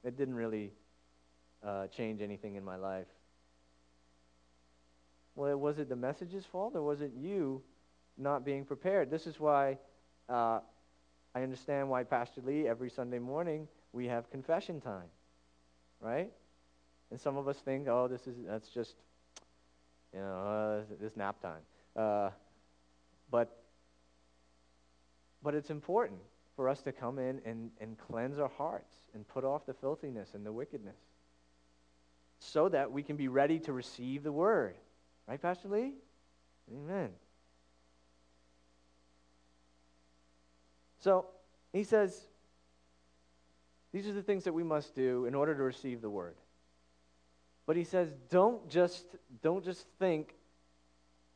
It 0.07 0.15
didn't 0.15 0.35
really 0.35 0.71
uh, 1.61 1.87
change 1.87 2.21
anything 2.21 2.55
in 2.55 2.63
my 2.63 2.77
life. 2.77 3.07
Well, 5.35 5.57
was 5.57 5.79
it 5.79 5.89
the 5.89 5.97
message's 5.97 6.45
fault 6.45 6.77
or 6.77 6.81
was 6.81 7.01
it 7.01 7.11
you 7.13 7.61
not 8.17 8.45
being 8.45 8.63
prepared? 8.63 9.11
This 9.11 9.27
is 9.27 9.37
why 9.37 9.77
uh, 10.29 10.61
I 11.35 11.43
understand 11.43 11.89
why 11.89 12.05
Pastor 12.05 12.39
Lee, 12.41 12.69
every 12.69 12.89
Sunday 12.89 13.19
morning, 13.19 13.67
we 13.91 14.05
have 14.05 14.31
confession 14.31 14.79
time, 14.79 15.09
right? 15.99 16.31
And 17.11 17.19
some 17.19 17.35
of 17.35 17.49
us 17.49 17.57
think, 17.57 17.89
oh, 17.89 18.07
this 18.07 18.27
is, 18.27 18.35
that's 18.47 18.69
just, 18.69 18.95
you 20.13 20.21
know, 20.21 20.85
uh, 20.89 20.95
this 21.01 21.17
nap 21.17 21.41
time. 21.41 21.61
Uh, 21.97 22.29
but, 23.29 23.61
but 25.43 25.53
it's 25.53 25.69
important 25.69 26.21
for 26.57 26.67
us 26.67 26.81
to 26.81 26.91
come 26.91 27.19
in 27.19 27.39
and, 27.45 27.69
and 27.79 27.97
cleanse 27.97 28.39
our 28.39 28.49
hearts 28.57 28.95
and 29.13 29.25
put 29.27 29.45
off 29.45 29.65
the 29.65 29.73
filthiness 29.75 30.33
and 30.33 30.45
the 30.45 30.51
wickedness 30.51 30.97
so 32.39 32.67
that 32.67 32.91
we 32.91 33.03
can 33.03 33.15
be 33.15 33.27
ready 33.27 33.59
to 33.59 33.71
receive 33.71 34.23
the 34.23 34.31
word. 34.31 34.75
Right, 35.27 35.41
Pastor 35.41 35.69
Lee? 35.69 35.93
Amen. 36.73 37.09
So 40.99 41.27
he 41.71 41.83
says, 41.83 42.19
these 43.93 44.07
are 44.07 44.13
the 44.13 44.23
things 44.23 44.43
that 44.43 44.53
we 44.53 44.63
must 44.63 44.95
do 44.95 45.25
in 45.25 45.35
order 45.35 45.55
to 45.55 45.63
receive 45.63 46.01
the 46.01 46.09
word. 46.09 46.35
But 47.67 47.75
he 47.75 47.83
says, 47.83 48.09
don't 48.29 48.67
just, 48.67 49.05
don't 49.43 49.63
just 49.63 49.85
think 49.99 50.33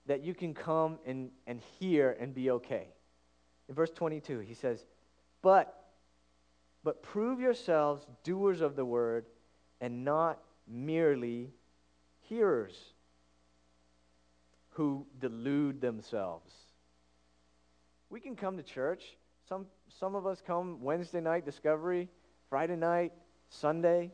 that 0.08 0.24
you 0.24 0.34
can 0.34 0.54
come 0.56 0.98
and, 1.06 1.30
and 1.46 1.62
hear 1.80 2.18
and 2.20 2.34
be 2.34 2.50
okay. 2.52 2.88
In 3.70 3.76
verse 3.76 3.92
22, 3.92 4.40
he 4.40 4.54
says, 4.54 4.86
But 5.42 5.78
but 6.84 7.04
prove 7.04 7.40
yourselves 7.40 8.06
doers 8.24 8.62
of 8.62 8.76
the 8.76 8.86
word 8.86 9.26
and 9.80 10.04
not 10.04 10.40
merely 10.68 11.52
hearers. 12.22 12.94
who 14.76 15.06
delude 15.20 15.82
themselves. 15.82 16.50
We 18.10 18.22
can 18.22 18.38
come 18.38 18.56
to 18.56 18.64
church. 18.64 19.18
Some, 19.48 19.66
some 20.00 20.16
of 20.16 20.26
us 20.26 20.42
come 20.46 20.82
Wednesday 20.82 21.20
night, 21.20 21.44
Discovery, 21.44 22.08
Friday 22.50 22.78
night, 22.78 23.12
Sunday, 23.50 24.12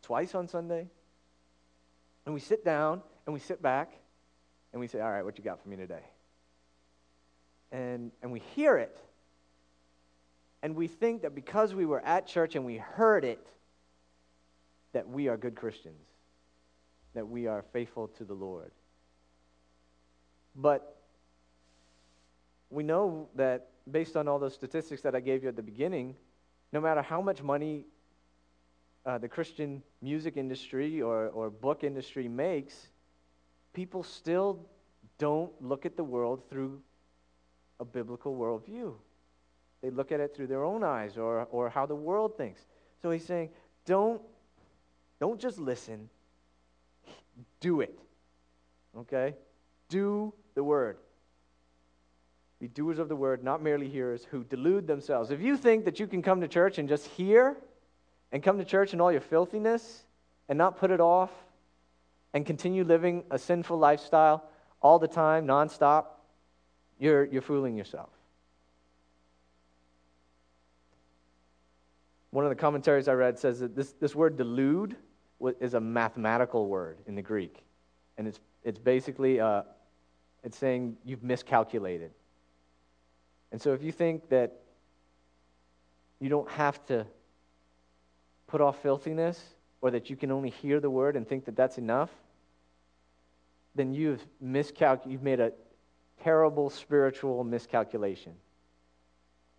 twice 0.00 0.34
on 0.34 0.48
Sunday. 0.48 0.88
And 2.24 2.34
we 2.34 2.40
sit 2.40 2.64
down 2.64 3.02
and 3.26 3.34
we 3.34 3.40
sit 3.40 3.60
back 3.60 3.92
and 4.72 4.80
we 4.80 4.86
say, 4.86 5.00
All 5.00 5.10
right, 5.10 5.24
what 5.24 5.36
you 5.36 5.44
got 5.44 5.62
for 5.62 5.68
me 5.68 5.76
today? 5.76 6.04
And, 7.70 8.10
and 8.22 8.32
we 8.32 8.40
hear 8.54 8.78
it. 8.78 8.98
And 10.62 10.74
we 10.74 10.88
think 10.88 11.22
that 11.22 11.34
because 11.34 11.74
we 11.74 11.86
were 11.86 12.00
at 12.00 12.26
church 12.26 12.56
and 12.56 12.64
we 12.64 12.76
heard 12.76 13.24
it, 13.24 13.46
that 14.92 15.08
we 15.08 15.28
are 15.28 15.36
good 15.36 15.54
Christians, 15.54 16.02
that 17.14 17.28
we 17.28 17.46
are 17.46 17.64
faithful 17.72 18.08
to 18.18 18.24
the 18.24 18.34
Lord. 18.34 18.72
But 20.56 20.96
we 22.70 22.82
know 22.82 23.28
that 23.36 23.68
based 23.90 24.16
on 24.16 24.28
all 24.28 24.38
those 24.38 24.54
statistics 24.54 25.02
that 25.02 25.14
I 25.14 25.20
gave 25.20 25.42
you 25.42 25.48
at 25.48 25.56
the 25.56 25.62
beginning, 25.62 26.16
no 26.72 26.80
matter 26.80 27.02
how 27.02 27.20
much 27.20 27.42
money 27.42 27.84
uh, 29.06 29.18
the 29.18 29.28
Christian 29.28 29.82
music 30.02 30.36
industry 30.36 31.00
or, 31.00 31.28
or 31.28 31.50
book 31.50 31.84
industry 31.84 32.28
makes, 32.28 32.88
people 33.72 34.02
still 34.02 34.66
don't 35.18 35.50
look 35.62 35.86
at 35.86 35.96
the 35.96 36.04
world 36.04 36.42
through 36.50 36.80
a 37.80 37.84
biblical 37.84 38.36
worldview. 38.36 38.94
They 39.82 39.90
look 39.90 40.10
at 40.12 40.20
it 40.20 40.34
through 40.34 40.48
their 40.48 40.64
own 40.64 40.82
eyes 40.82 41.16
or, 41.16 41.46
or 41.50 41.70
how 41.70 41.86
the 41.86 41.94
world 41.94 42.36
thinks. 42.36 42.60
So 43.00 43.10
he's 43.10 43.24
saying, 43.24 43.50
don't, 43.86 44.20
don't 45.20 45.40
just 45.40 45.58
listen, 45.58 46.08
do 47.60 47.80
it. 47.80 47.98
Okay? 48.96 49.34
Do 49.88 50.34
the 50.54 50.64
word. 50.64 50.96
Be 52.60 52.66
doers 52.66 52.98
of 52.98 53.08
the 53.08 53.14
word, 53.14 53.44
not 53.44 53.62
merely 53.62 53.88
hearers 53.88 54.26
who 54.30 54.42
delude 54.42 54.86
themselves. 54.86 55.30
If 55.30 55.40
you 55.40 55.56
think 55.56 55.84
that 55.84 56.00
you 56.00 56.08
can 56.08 56.22
come 56.22 56.40
to 56.40 56.48
church 56.48 56.78
and 56.78 56.88
just 56.88 57.06
hear 57.06 57.56
and 58.32 58.42
come 58.42 58.58
to 58.58 58.64
church 58.64 58.92
in 58.92 59.00
all 59.00 59.12
your 59.12 59.20
filthiness 59.20 60.04
and 60.48 60.58
not 60.58 60.76
put 60.76 60.90
it 60.90 61.00
off 61.00 61.30
and 62.34 62.44
continue 62.44 62.82
living 62.82 63.22
a 63.30 63.38
sinful 63.38 63.78
lifestyle 63.78 64.44
all 64.80 64.98
the 64.98 65.08
time, 65.08 65.46
nonstop, 65.46 66.06
you're, 66.98 67.24
you're 67.26 67.42
fooling 67.42 67.76
yourself. 67.76 68.10
One 72.30 72.44
of 72.44 72.50
the 72.50 72.56
commentaries 72.56 73.08
I 73.08 73.14
read 73.14 73.38
says 73.38 73.60
that 73.60 73.74
this, 73.74 73.92
this 74.00 74.14
word 74.14 74.36
delude 74.36 74.96
is 75.60 75.74
a 75.74 75.80
mathematical 75.80 76.68
word 76.68 76.98
in 77.06 77.14
the 77.14 77.22
Greek. 77.22 77.64
And 78.18 78.26
it's, 78.26 78.40
it's 78.64 78.78
basically 78.78 79.40
uh, 79.40 79.62
it's 80.44 80.58
saying 80.58 80.96
you've 81.04 81.22
miscalculated. 81.22 82.10
And 83.50 83.60
so 83.60 83.72
if 83.72 83.82
you 83.82 83.92
think 83.92 84.28
that 84.28 84.60
you 86.20 86.28
don't 86.28 86.50
have 86.50 86.84
to 86.86 87.06
put 88.46 88.60
off 88.60 88.82
filthiness 88.82 89.42
or 89.80 89.90
that 89.90 90.10
you 90.10 90.16
can 90.16 90.30
only 90.30 90.50
hear 90.50 90.80
the 90.80 90.90
word 90.90 91.16
and 91.16 91.26
think 91.26 91.44
that 91.46 91.56
that's 91.56 91.78
enough, 91.78 92.10
then 93.74 93.92
you've 93.92 94.24
miscalculated, 94.40 95.12
you've 95.12 95.22
made 95.22 95.40
a 95.40 95.52
terrible 96.22 96.68
spiritual 96.68 97.44
miscalculation. 97.44 98.32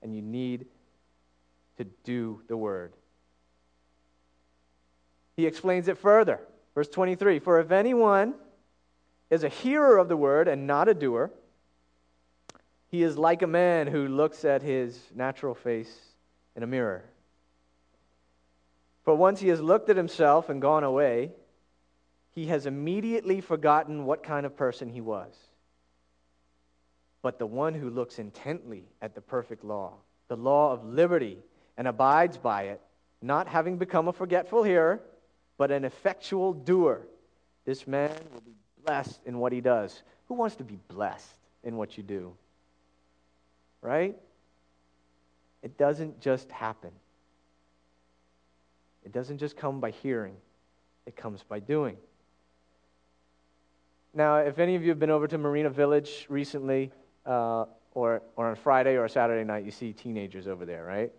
And 0.01 0.15
you 0.15 0.21
need 0.21 0.65
to 1.79 1.85
do 2.03 2.41
the 2.49 2.57
word. 2.57 2.93
He 5.37 5.47
explains 5.47 5.87
it 5.87 5.97
further. 5.97 6.41
Verse 6.75 6.89
23 6.89 7.39
For 7.39 7.61
if 7.61 7.71
anyone 7.71 8.33
is 9.29 9.45
a 9.45 9.49
hearer 9.49 9.97
of 9.97 10.09
the 10.09 10.17
word 10.17 10.49
and 10.49 10.67
not 10.67 10.89
a 10.89 10.93
doer, 10.93 11.31
he 12.89 13.01
is 13.01 13.17
like 13.17 13.41
a 13.41 13.47
man 13.47 13.87
who 13.87 14.09
looks 14.09 14.43
at 14.43 14.61
his 14.61 14.99
natural 15.15 15.55
face 15.55 15.93
in 16.57 16.63
a 16.63 16.67
mirror. 16.67 17.05
For 19.05 19.15
once 19.15 19.39
he 19.39 19.47
has 19.47 19.61
looked 19.61 19.89
at 19.89 19.95
himself 19.95 20.49
and 20.49 20.61
gone 20.61 20.83
away, 20.83 21.31
he 22.35 22.47
has 22.47 22.65
immediately 22.65 23.39
forgotten 23.39 24.05
what 24.05 24.21
kind 24.21 24.45
of 24.45 24.57
person 24.57 24.89
he 24.89 24.99
was. 24.99 25.33
But 27.21 27.39
the 27.39 27.45
one 27.45 27.73
who 27.73 27.89
looks 27.89 28.19
intently 28.19 28.83
at 29.01 29.15
the 29.15 29.21
perfect 29.21 29.63
law, 29.63 29.93
the 30.27 30.35
law 30.35 30.73
of 30.73 30.83
liberty, 30.83 31.37
and 31.79 31.87
abides 31.87 32.37
by 32.37 32.63
it, 32.63 32.79
not 33.23 33.47
having 33.47 33.77
become 33.77 34.07
a 34.07 34.13
forgetful 34.13 34.61
hearer, 34.61 35.01
but 35.57 35.71
an 35.71 35.83
effectual 35.83 36.53
doer, 36.53 37.01
this 37.65 37.87
man 37.87 38.11
will 38.31 38.41
be 38.41 38.53
blessed 38.85 39.19
in 39.25 39.39
what 39.39 39.51
he 39.51 39.61
does. 39.61 40.03
Who 40.27 40.35
wants 40.35 40.55
to 40.57 40.63
be 40.63 40.77
blessed 40.89 41.35
in 41.63 41.75
what 41.75 41.97
you 41.97 42.03
do? 42.03 42.35
right? 43.81 44.15
It 45.61 45.77
doesn't 45.77 46.19
just 46.21 46.51
happen. 46.51 46.91
It 49.05 49.11
doesn't 49.11 49.37
just 49.37 49.57
come 49.57 49.79
by 49.79 49.91
hearing, 49.91 50.35
it 51.05 51.15
comes 51.15 51.43
by 51.43 51.59
doing. 51.59 51.97
Now, 54.13 54.37
if 54.37 54.59
any 54.59 54.75
of 54.75 54.83
you 54.83 54.89
have 54.89 54.99
been 54.99 55.09
over 55.09 55.27
to 55.27 55.37
Marina 55.37 55.69
Village 55.69 56.25
recently, 56.29 56.91
uh, 57.25 57.65
or, 57.93 58.21
or 58.35 58.47
on 58.49 58.55
Friday 58.55 58.97
or 58.97 59.07
Saturday 59.07 59.43
night, 59.43 59.65
you 59.65 59.71
see 59.71 59.93
teenagers 59.93 60.47
over 60.47 60.65
there, 60.65 60.83
right? 60.83 61.11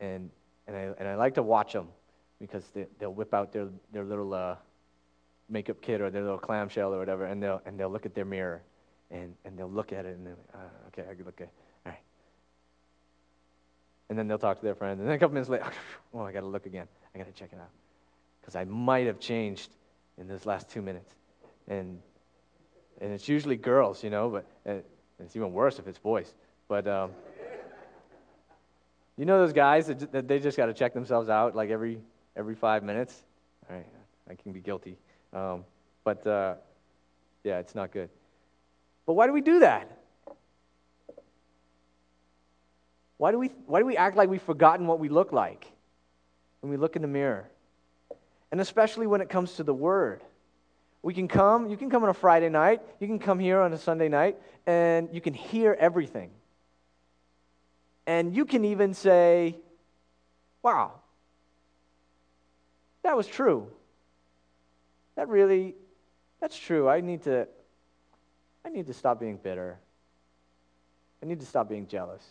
And, 0.00 0.30
and, 0.66 0.76
I, 0.76 0.80
and 0.98 1.08
I 1.08 1.14
like 1.14 1.34
to 1.34 1.42
watch 1.42 1.72
them 1.72 1.88
because 2.40 2.64
they, 2.74 2.86
they'll 2.98 3.14
whip 3.14 3.32
out 3.34 3.52
their, 3.52 3.68
their 3.92 4.04
little 4.04 4.34
uh, 4.34 4.56
makeup 5.48 5.80
kit 5.80 6.00
or 6.00 6.10
their 6.10 6.22
little 6.22 6.38
clamshell 6.38 6.92
or 6.94 6.98
whatever, 6.98 7.26
and 7.26 7.42
they'll, 7.42 7.62
and 7.66 7.78
they'll 7.78 7.90
look 7.90 8.06
at 8.06 8.14
their 8.14 8.24
mirror 8.24 8.62
and, 9.10 9.34
and 9.44 9.58
they'll 9.58 9.70
look 9.70 9.92
at 9.92 10.04
it 10.04 10.16
and 10.16 10.26
they're 10.26 10.36
like, 10.36 10.64
uh, 10.64 10.88
okay, 10.88 11.02
I 11.08 11.22
look 11.24 11.40
at 11.40 11.48
and 14.08 14.18
then 14.18 14.28
they'll 14.28 14.38
talk 14.38 14.58
to 14.58 14.64
their 14.64 14.74
friends. 14.74 15.00
And 15.00 15.08
then 15.08 15.16
a 15.16 15.18
couple 15.18 15.34
minutes 15.34 15.50
later, 15.50 15.64
oh, 16.14 16.20
I 16.20 16.32
got 16.32 16.40
to 16.40 16.46
look 16.46 16.66
again. 16.66 16.86
I 17.14 17.18
got 17.18 17.26
to 17.26 17.32
check 17.32 17.50
it 17.52 17.58
out. 17.58 17.70
Because 18.40 18.56
I 18.56 18.64
might 18.64 19.06
have 19.06 19.18
changed 19.18 19.70
in 20.18 20.28
those 20.28 20.46
last 20.46 20.68
two 20.68 20.82
minutes. 20.82 21.14
And, 21.68 21.98
and 23.00 23.12
it's 23.12 23.28
usually 23.28 23.56
girls, 23.56 24.04
you 24.04 24.10
know, 24.10 24.28
but 24.64 24.84
it's 25.18 25.34
even 25.34 25.52
worse 25.52 25.78
if 25.78 25.88
it's 25.88 25.98
boys. 25.98 26.34
But 26.68 26.86
um, 26.86 27.10
you 29.16 29.24
know 29.24 29.38
those 29.38 29.52
guys 29.52 29.86
that, 29.86 30.28
they 30.28 30.38
just 30.40 30.56
got 30.56 30.66
to 30.66 30.74
check 30.74 30.92
themselves 30.92 31.28
out 31.28 31.54
like 31.54 31.70
every, 31.70 32.00
every 32.36 32.54
five 32.54 32.82
minutes? 32.82 33.22
All 33.68 33.76
right, 33.76 33.86
I 34.28 34.34
can 34.34 34.52
be 34.52 34.60
guilty. 34.60 34.96
Um, 35.32 35.64
but 36.02 36.26
uh, 36.26 36.54
yeah, 37.44 37.58
it's 37.58 37.74
not 37.74 37.92
good. 37.92 38.10
But 39.06 39.14
why 39.14 39.26
do 39.26 39.32
we 39.32 39.40
do 39.40 39.60
that? 39.60 39.98
Why 43.18 43.30
do 43.30 43.38
we, 43.38 43.48
why 43.66 43.78
do 43.78 43.86
we 43.86 43.96
act 43.96 44.16
like 44.16 44.28
we've 44.28 44.42
forgotten 44.42 44.86
what 44.86 44.98
we 44.98 45.08
look 45.08 45.32
like 45.32 45.70
when 46.60 46.70
we 46.70 46.76
look 46.76 46.96
in 46.96 47.02
the 47.02 47.08
mirror? 47.08 47.48
And 48.50 48.60
especially 48.60 49.06
when 49.06 49.20
it 49.20 49.28
comes 49.28 49.54
to 49.54 49.62
the 49.62 49.74
Word. 49.74 50.22
We 51.02 51.12
can 51.12 51.28
come, 51.28 51.68
you 51.68 51.76
can 51.76 51.90
come 51.90 52.02
on 52.02 52.08
a 52.08 52.14
Friday 52.14 52.48
night, 52.48 52.80
you 52.98 53.06
can 53.06 53.18
come 53.18 53.38
here 53.38 53.60
on 53.60 53.72
a 53.74 53.78
Sunday 53.78 54.08
night, 54.08 54.38
and 54.66 55.08
you 55.12 55.20
can 55.20 55.34
hear 55.34 55.76
everything. 55.78 56.30
And 58.06 58.34
you 58.34 58.44
can 58.44 58.64
even 58.64 58.94
say, 58.94 59.56
wow, 60.62 60.92
that 63.02 63.16
was 63.16 63.26
true. 63.26 63.68
That 65.16 65.28
really, 65.28 65.74
that's 66.40 66.58
true. 66.58 66.88
I 66.88 67.00
need 67.00 67.22
to, 67.22 67.46
I 68.64 68.70
need 68.70 68.86
to 68.88 68.94
stop 68.94 69.20
being 69.20 69.36
bitter. 69.36 69.78
I 71.22 71.26
need 71.26 71.40
to 71.40 71.46
stop 71.46 71.68
being 71.68 71.86
jealous. 71.86 72.22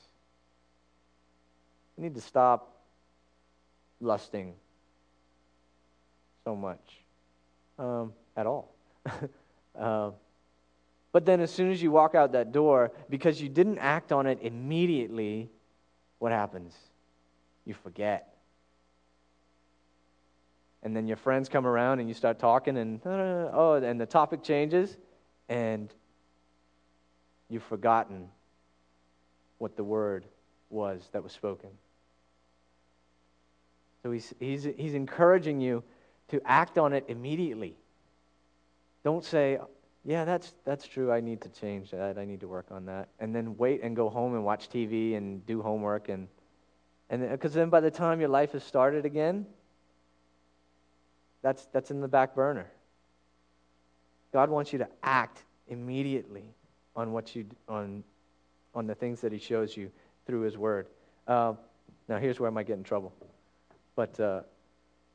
I 1.97 2.01
need 2.01 2.15
to 2.15 2.21
stop 2.21 2.73
lusting 4.01 4.53
so 6.43 6.55
much 6.55 6.99
um, 7.79 8.13
at 8.35 8.45
all. 8.45 8.73
uh, 9.79 10.11
but 11.11 11.25
then, 11.25 11.39
as 11.39 11.51
soon 11.51 11.71
as 11.71 11.81
you 11.81 11.91
walk 11.91 12.15
out 12.15 12.31
that 12.33 12.51
door, 12.51 12.91
because 13.09 13.41
you 13.41 13.49
didn't 13.49 13.77
act 13.77 14.11
on 14.11 14.25
it 14.27 14.39
immediately, 14.41 15.49
what 16.23 16.31
happens? 16.31 16.73
You 17.65 17.73
forget. 17.73 18.37
And 20.81 20.95
then 20.95 21.05
your 21.05 21.17
friends 21.17 21.49
come 21.49 21.67
around 21.67 21.99
and 21.99 22.07
you 22.07 22.15
start 22.15 22.39
talking, 22.39 22.77
and 22.77 23.01
oh, 23.05 23.81
and 23.83 23.99
the 23.99 24.05
topic 24.05 24.41
changes, 24.41 24.95
and 25.49 25.93
you've 27.49 27.63
forgotten 27.63 28.29
what 29.57 29.75
the 29.75 29.83
word 29.83 30.23
was 30.69 31.09
that 31.11 31.21
was 31.21 31.33
spoken. 31.33 31.71
So 34.01 34.11
he's, 34.11 34.33
he's, 34.39 34.63
he's 34.77 34.93
encouraging 34.93 35.59
you 35.59 35.83
to 36.29 36.41
act 36.45 36.77
on 36.77 36.93
it 36.93 37.03
immediately. 37.09 37.75
Don't 39.03 39.25
say, 39.25 39.59
yeah, 40.05 40.25
that's, 40.25 40.53
that's 40.65 40.87
true. 40.87 41.11
I 41.11 41.21
need 41.21 41.41
to 41.41 41.49
change 41.49 41.91
that. 41.91 42.17
I 42.17 42.25
need 42.25 42.41
to 42.41 42.47
work 42.47 42.67
on 42.71 42.85
that. 42.87 43.09
And 43.19 43.33
then 43.33 43.57
wait 43.57 43.81
and 43.83 43.95
go 43.95 44.09
home 44.09 44.35
and 44.35 44.43
watch 44.43 44.69
TV 44.69 45.15
and 45.15 45.45
do 45.45 45.61
homework. 45.61 46.09
And 46.09 46.27
because 47.09 47.53
then 47.53 47.69
by 47.69 47.79
the 47.79 47.91
time 47.91 48.19
your 48.19 48.29
life 48.29 48.55
is 48.55 48.63
started 48.63 49.05
again, 49.05 49.45
that's, 51.41 51.65
that's 51.67 51.91
in 51.91 52.01
the 52.01 52.07
back 52.07 52.35
burner. 52.35 52.67
God 54.33 54.49
wants 54.49 54.73
you 54.73 54.79
to 54.79 54.87
act 55.03 55.43
immediately 55.67 56.45
on 56.95 57.11
what 57.11 57.35
you 57.35 57.45
on 57.67 58.03
on 58.75 58.87
the 58.87 58.95
things 58.95 59.21
that 59.21 59.31
He 59.31 59.37
shows 59.37 59.77
you 59.77 59.91
through 60.25 60.41
His 60.41 60.57
Word. 60.57 60.87
Uh, 61.27 61.53
now, 62.07 62.17
here's 62.17 62.39
where 62.39 62.49
I 62.49 62.53
might 62.53 62.67
get 62.67 62.77
in 62.77 62.83
trouble. 62.83 63.13
But 63.95 64.19
uh, 64.19 64.41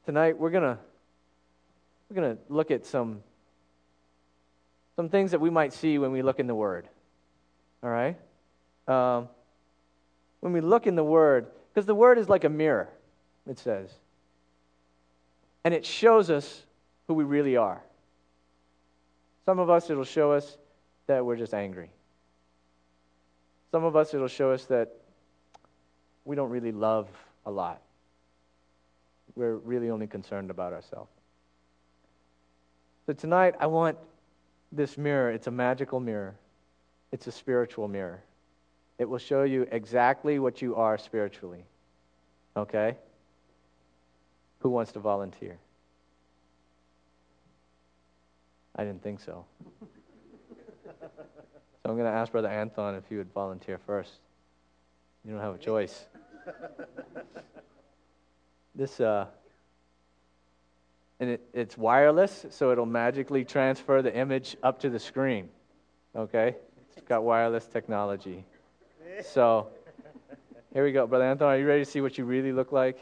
tonight 0.06 0.38
we're 0.38 0.50
gonna 0.50 0.78
we're 2.08 2.14
gonna 2.14 2.38
look 2.48 2.70
at 2.70 2.86
some 2.86 3.22
some 4.98 5.08
things 5.08 5.30
that 5.30 5.40
we 5.40 5.48
might 5.48 5.72
see 5.72 5.96
when 5.96 6.10
we 6.10 6.22
look 6.22 6.40
in 6.40 6.48
the 6.48 6.54
Word. 6.56 6.88
All 7.84 7.88
right. 7.88 8.16
Um, 8.88 9.28
when 10.40 10.52
we 10.52 10.60
look 10.60 10.88
in 10.88 10.96
the 10.96 11.04
Word, 11.04 11.46
because 11.72 11.86
the 11.86 11.94
Word 11.94 12.18
is 12.18 12.28
like 12.28 12.42
a 12.42 12.48
mirror, 12.48 12.88
it 13.48 13.60
says, 13.60 13.92
and 15.62 15.72
it 15.72 15.86
shows 15.86 16.30
us 16.30 16.64
who 17.06 17.14
we 17.14 17.22
really 17.22 17.56
are. 17.56 17.80
Some 19.46 19.60
of 19.60 19.70
us, 19.70 19.88
it'll 19.88 20.02
show 20.02 20.32
us 20.32 20.58
that 21.06 21.24
we're 21.24 21.36
just 21.36 21.54
angry. 21.54 21.90
Some 23.70 23.84
of 23.84 23.94
us, 23.94 24.14
it'll 24.14 24.26
show 24.26 24.50
us 24.50 24.64
that 24.64 24.96
we 26.24 26.34
don't 26.34 26.50
really 26.50 26.72
love 26.72 27.06
a 27.46 27.52
lot. 27.52 27.80
We're 29.36 29.58
really 29.58 29.90
only 29.90 30.08
concerned 30.08 30.50
about 30.50 30.72
ourselves. 30.72 31.12
So 33.06 33.12
tonight, 33.12 33.54
I 33.60 33.68
want 33.68 33.96
this 34.72 34.98
mirror. 34.98 35.30
It's 35.30 35.46
a 35.46 35.50
magical 35.50 36.00
mirror, 36.00 36.34
it's 37.12 37.26
a 37.26 37.32
spiritual 37.32 37.88
mirror. 37.88 38.22
It 38.98 39.08
will 39.08 39.18
show 39.18 39.44
you 39.44 39.66
exactly 39.70 40.38
what 40.38 40.60
you 40.60 40.74
are 40.74 40.98
spiritually. 40.98 41.64
Okay? 42.56 42.96
Who 44.58 44.70
wants 44.70 44.90
to 44.92 44.98
volunteer? 44.98 45.56
I 48.74 48.84
didn't 48.84 49.02
think 49.02 49.20
so. 49.20 49.44
So 51.88 51.92
I'm 51.92 51.96
going 51.96 52.12
to 52.12 52.18
ask 52.18 52.32
Brother 52.32 52.48
Anton 52.48 52.96
if 52.96 53.08
he 53.08 53.16
would 53.16 53.32
volunteer 53.32 53.78
first. 53.78 54.12
You 55.24 55.32
don't 55.32 55.40
have 55.40 55.54
a 55.54 55.58
choice. 55.58 56.04
this, 58.74 59.00
uh, 59.00 59.24
and 61.20 61.30
it, 61.30 61.40
it's 61.52 61.76
wireless, 61.76 62.46
so 62.50 62.70
it'll 62.70 62.86
magically 62.86 63.44
transfer 63.44 64.02
the 64.02 64.14
image 64.14 64.56
up 64.62 64.78
to 64.80 64.90
the 64.90 64.98
screen. 64.98 65.48
Okay? 66.14 66.54
It's 66.96 67.06
got 67.06 67.24
wireless 67.24 67.66
technology. 67.66 68.44
So, 69.22 69.68
here 70.72 70.84
we 70.84 70.92
go. 70.92 71.06
Brother 71.06 71.24
Anton, 71.24 71.48
are 71.48 71.58
you 71.58 71.66
ready 71.66 71.84
to 71.84 71.90
see 71.90 72.00
what 72.00 72.18
you 72.18 72.24
really 72.24 72.52
look 72.52 72.70
like 72.70 72.98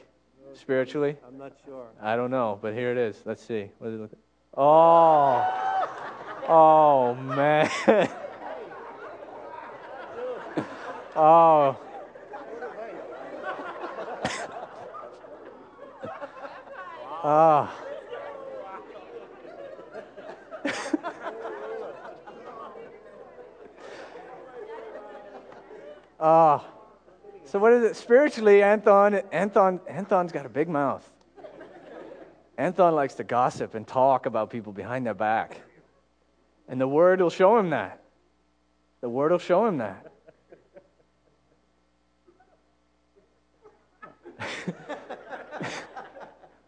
spiritually? 0.54 1.16
I'm 1.26 1.36
not 1.36 1.52
sure. 1.64 1.88
I 2.00 2.16
don't 2.16 2.30
know, 2.30 2.58
but 2.60 2.72
here 2.72 2.90
it 2.90 2.98
is. 2.98 3.20
Let's 3.24 3.44
see. 3.44 3.70
What 3.78 3.88
does 3.88 3.98
it 3.98 4.02
look 4.02 4.12
like? 4.12 4.20
Oh. 4.56 5.44
Oh, 6.48 7.14
man. 7.14 7.70
oh. 11.16 11.76
Ah. 17.28 17.85
Ah. 26.18 26.64
So 27.44 27.58
what 27.58 27.72
is 27.72 27.84
it 27.84 27.96
spiritually? 27.96 28.62
Anton, 28.62 29.22
Anton, 29.30 29.80
Anton's 29.88 30.32
got 30.32 30.46
a 30.46 30.48
big 30.48 30.68
mouth. 30.68 31.08
Anton 32.58 32.94
likes 32.94 33.14
to 33.14 33.24
gossip 33.24 33.74
and 33.74 33.86
talk 33.86 34.26
about 34.26 34.50
people 34.50 34.72
behind 34.72 35.06
their 35.06 35.14
back. 35.14 35.60
And 36.68 36.80
the 36.80 36.88
word 36.88 37.20
will 37.20 37.30
show 37.30 37.58
him 37.58 37.70
that. 37.70 38.02
The 39.00 39.08
word 39.08 39.30
will 39.30 39.38
show 39.38 39.66
him 39.66 39.78
that. 39.78 40.10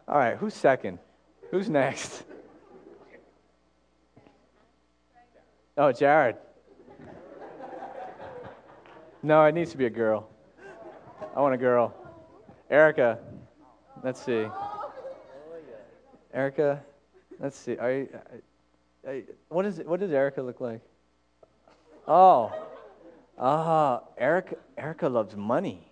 All 0.09 0.17
right, 0.17 0.37
who's 0.37 0.55
second? 0.55 0.99
Who's 1.51 1.69
next? 1.69 2.23
Oh, 5.77 5.93
Jared. 5.93 6.37
No, 9.23 9.45
it 9.45 9.55
needs 9.55 9.73
to 9.73 9.77
be 9.77 9.87
a 9.87 9.91
girl. 9.91 10.29
I 11.35 11.41
want 11.41 11.55
a 11.55 11.59
girl. 11.59 11.95
Erica. 12.71 13.19
Let's 14.05 14.25
see. 14.25 14.47
Erica. 16.33 16.83
Let's 17.41 17.57
see. 17.57 17.77
Are 17.77 17.93
you, 17.93 18.09
what, 19.49 19.67
is 19.67 19.81
what 19.85 20.01
does 20.01 20.13
Erica 20.13 20.43
look 20.43 20.61
like? 20.61 20.81
Oh. 22.07 22.53
Ah, 23.39 24.03
Erica, 24.17 24.57
Erica 24.77 25.09
loves 25.09 25.37
money. 25.37 25.91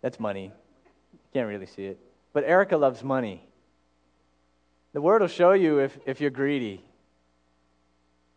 That's 0.00 0.20
money. 0.20 0.52
You 1.12 1.18
can't 1.32 1.48
really 1.48 1.66
see 1.66 1.86
it. 1.86 1.98
But 2.32 2.44
Erica 2.44 2.76
loves 2.76 3.02
money. 3.02 3.42
The 4.92 5.00
word 5.00 5.22
will 5.22 5.28
show 5.28 5.52
you 5.52 5.78
if, 5.78 5.98
if 6.06 6.20
you're 6.20 6.30
greedy, 6.30 6.82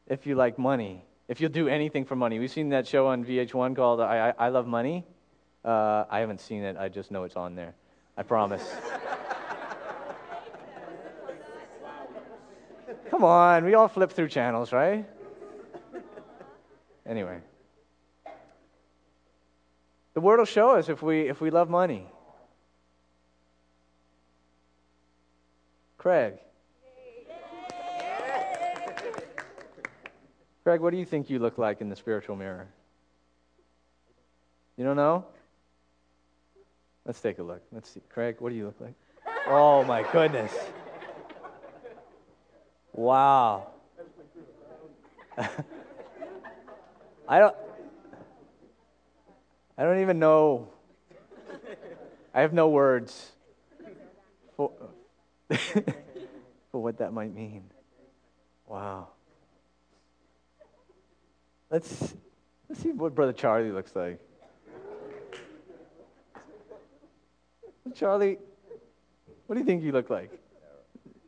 if 0.08 0.25
you 0.25 0.36
like 0.36 0.58
money, 0.58 1.03
if 1.27 1.41
you'll 1.41 1.51
do 1.51 1.67
anything 1.67 2.05
for 2.05 2.15
money. 2.15 2.39
We've 2.39 2.51
seen 2.51 2.69
that 2.69 2.87
show 2.87 3.07
on 3.07 3.25
VH1 3.25 3.75
called 3.75 3.99
I, 4.01 4.29
I, 4.29 4.45
I 4.45 4.49
Love 4.49 4.67
Money. 4.67 5.05
Uh, 5.63 6.05
I 6.09 6.19
haven't 6.19 6.39
seen 6.39 6.63
it, 6.63 6.77
I 6.77 6.89
just 6.89 7.11
know 7.11 7.23
it's 7.23 7.35
on 7.35 7.55
there. 7.55 7.75
I 8.15 8.23
promise. 8.23 8.63
Come 13.09 13.23
on, 13.23 13.65
we 13.65 13.73
all 13.73 13.87
flip 13.87 14.11
through 14.11 14.29
channels, 14.29 14.71
right? 14.71 15.05
Anyway. 17.05 17.39
The 20.13 20.21
word 20.21 20.39
will 20.39 20.45
show 20.45 20.71
us 20.71 20.89
if 20.89 21.01
we 21.01 21.29
if 21.29 21.39
we 21.39 21.51
love 21.51 21.69
money. 21.69 22.07
Craig. 25.97 26.39
Craig, 30.67 30.82
what 30.82 30.91
do 30.91 30.97
you 30.97 31.06
think 31.06 31.30
you 31.30 31.39
look 31.39 31.58
like 31.58 31.80
in 31.80 31.88
the 31.88 31.95
spiritual 31.95 32.36
mirror? 32.36 32.67
You 34.75 34.84
don't 34.84 34.97
know? 34.97 35.23
Let's 37.06 37.21
take 37.21 37.39
a 37.39 37.41
look. 37.41 37.62
Let's 37.71 37.89
see. 37.89 38.01
Craig, 38.10 38.36
what 38.39 38.49
do 38.49 38.56
you 38.56 38.65
look 38.65 38.75
like? 38.82 38.93
Oh 39.47 39.86
my 39.86 40.03
goodness. 40.12 40.51
Wow. 42.91 43.69
I 45.38 45.47
don't 47.39 47.56
I 49.77 49.84
don't 49.84 50.01
even 50.01 50.19
know. 50.19 50.67
I 52.34 52.41
have 52.41 52.51
no 52.51 52.67
words 52.67 53.32
for, 54.58 54.73
for 55.49 56.84
what 56.84 56.97
that 56.97 57.13
might 57.13 57.34
mean. 57.34 57.63
Wow. 58.67 59.08
Let's 61.69 62.15
let's 62.69 62.82
see 62.82 62.91
what 62.91 63.13
brother 63.13 63.34
Charlie 63.34 63.71
looks 63.71 63.95
like. 63.95 64.19
Charlie, 67.93 68.38
what 69.47 69.56
do 69.56 69.60
you 69.60 69.65
think 69.65 69.84
you 69.84 69.91
look 69.91 70.10
like? 70.10 70.32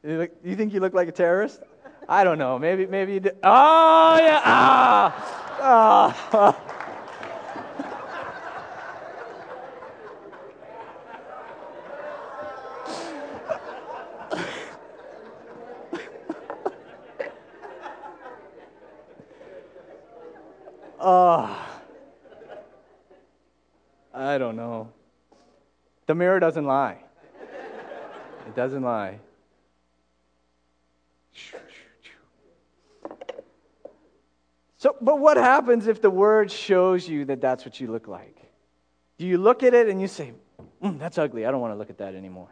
You, 0.03 0.17
look, 0.17 0.31
you 0.43 0.55
think 0.55 0.73
you 0.73 0.79
look 0.79 0.93
like 0.93 1.07
a 1.07 1.11
terrorist? 1.11 1.61
I 2.07 2.23
don't 2.23 2.37
know. 2.37 2.57
Maybe, 2.59 2.85
maybe 2.85 3.13
you 3.13 3.19
did. 3.19 3.37
Oh, 3.43 4.17
yeah. 4.19 4.41
Ah. 4.43 6.25
Oh. 6.31 6.65
Oh. 21.01 21.65
I 24.13 24.37
don't 24.37 24.57
know. 24.57 24.91
The 26.07 26.08
mirror 26.19 26.39
doesn't 26.39 26.65
lie. 26.65 26.97
It 28.45 28.55
doesn't 28.55 28.83
lie. 28.83 29.19
So, 34.77 34.95
but 35.01 35.19
what 35.19 35.37
happens 35.37 35.87
if 35.87 36.01
the 36.01 36.09
word 36.09 36.51
shows 36.51 37.07
you 37.07 37.25
that 37.25 37.41
that's 37.41 37.65
what 37.65 37.79
you 37.79 37.87
look 37.87 38.07
like? 38.07 38.37
Do 39.17 39.25
you 39.25 39.37
look 39.37 39.63
at 39.63 39.73
it 39.73 39.89
and 39.89 39.99
you 39.99 40.07
say, 40.07 40.33
mm, 40.81 40.97
that's 40.99 41.17
ugly, 41.17 41.45
I 41.45 41.51
don't 41.51 41.59
want 41.59 41.73
to 41.73 41.77
look 41.77 41.89
at 41.89 41.97
that 41.97 42.15
anymore? 42.15 42.49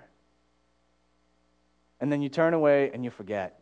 And 2.02 2.12
then 2.12 2.22
you 2.22 2.30
turn 2.30 2.54
away 2.54 2.92
and 2.94 3.04
you 3.04 3.10
forget. 3.10 3.60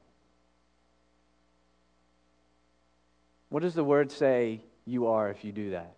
What 3.49 3.61
does 3.61 3.75
the 3.75 3.83
word 3.83 4.11
say 4.11 4.61
you 4.85 5.07
are 5.07 5.29
if 5.29 5.45
you 5.45 5.51
do 5.51 5.71
that? 5.71 5.95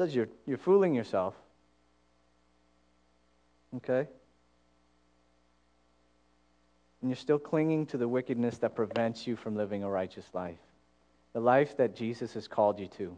Says 0.00 0.14
you're, 0.14 0.28
you're 0.46 0.58
fooling 0.58 0.94
yourself. 0.94 1.34
Okay? 3.76 4.08
and 7.00 7.10
you're 7.10 7.16
still 7.16 7.38
clinging 7.38 7.86
to 7.86 7.96
the 7.96 8.06
wickedness 8.06 8.58
that 8.58 8.74
prevents 8.74 9.26
you 9.26 9.36
from 9.36 9.56
living 9.56 9.82
a 9.82 9.88
righteous 9.88 10.26
life, 10.34 10.58
the 11.32 11.40
life 11.40 11.76
that 11.78 11.96
Jesus 11.96 12.34
has 12.34 12.46
called 12.46 12.78
you 12.78 12.88
to, 12.88 13.16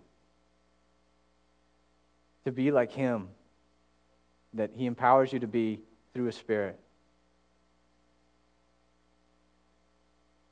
to 2.45 2.53
be 2.53 2.71
like 2.71 2.93
Him, 2.93 3.29
that 4.55 4.71
He 4.75 4.87
empowers 4.87 5.33
you 5.33 5.41
to 5.41 5.49
be 5.49 5.81
through 6.15 6.27
His 6.27 6.37
Spirit. 6.37 6.79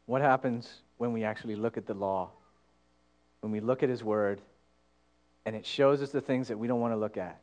What 0.07 0.23
happens 0.23 0.69
when 0.99 1.12
we 1.12 1.23
actually 1.23 1.55
look 1.55 1.77
at 1.77 1.87
the 1.87 1.95
law? 1.95 2.31
When 3.43 3.53
we 3.53 3.61
look 3.61 3.85
at 3.85 3.88
His 3.88 4.03
Word 4.03 4.40
and 5.50 5.56
it 5.56 5.66
shows 5.66 6.00
us 6.00 6.10
the 6.10 6.20
things 6.20 6.46
that 6.46 6.56
we 6.56 6.68
don't 6.68 6.78
want 6.78 6.92
to 6.92 6.96
look 6.96 7.16
at? 7.16 7.40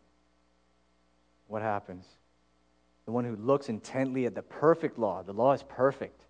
What 1.49 1.61
happens? 1.61 2.05
The 3.03 3.11
one 3.11 3.25
who 3.25 3.35
looks 3.35 3.67
intently 3.67 4.25
at 4.25 4.33
the 4.33 4.41
perfect 4.41 4.97
law, 4.97 5.23
the 5.23 5.33
law 5.33 5.51
is 5.51 5.61
perfect. 5.63 6.21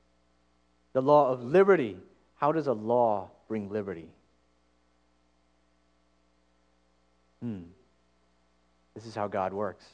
The 0.93 1.03
law 1.03 1.31
of 1.31 1.43
liberty. 1.43 1.95
How 2.37 2.51
does 2.51 2.65
a 2.65 2.73
law 2.73 3.29
bring 3.47 3.69
liberty? 3.69 4.09
Hmm. 7.43 7.65
This 8.95 9.05
is 9.05 9.13
how 9.13 9.27
God 9.27 9.53
works. 9.53 9.85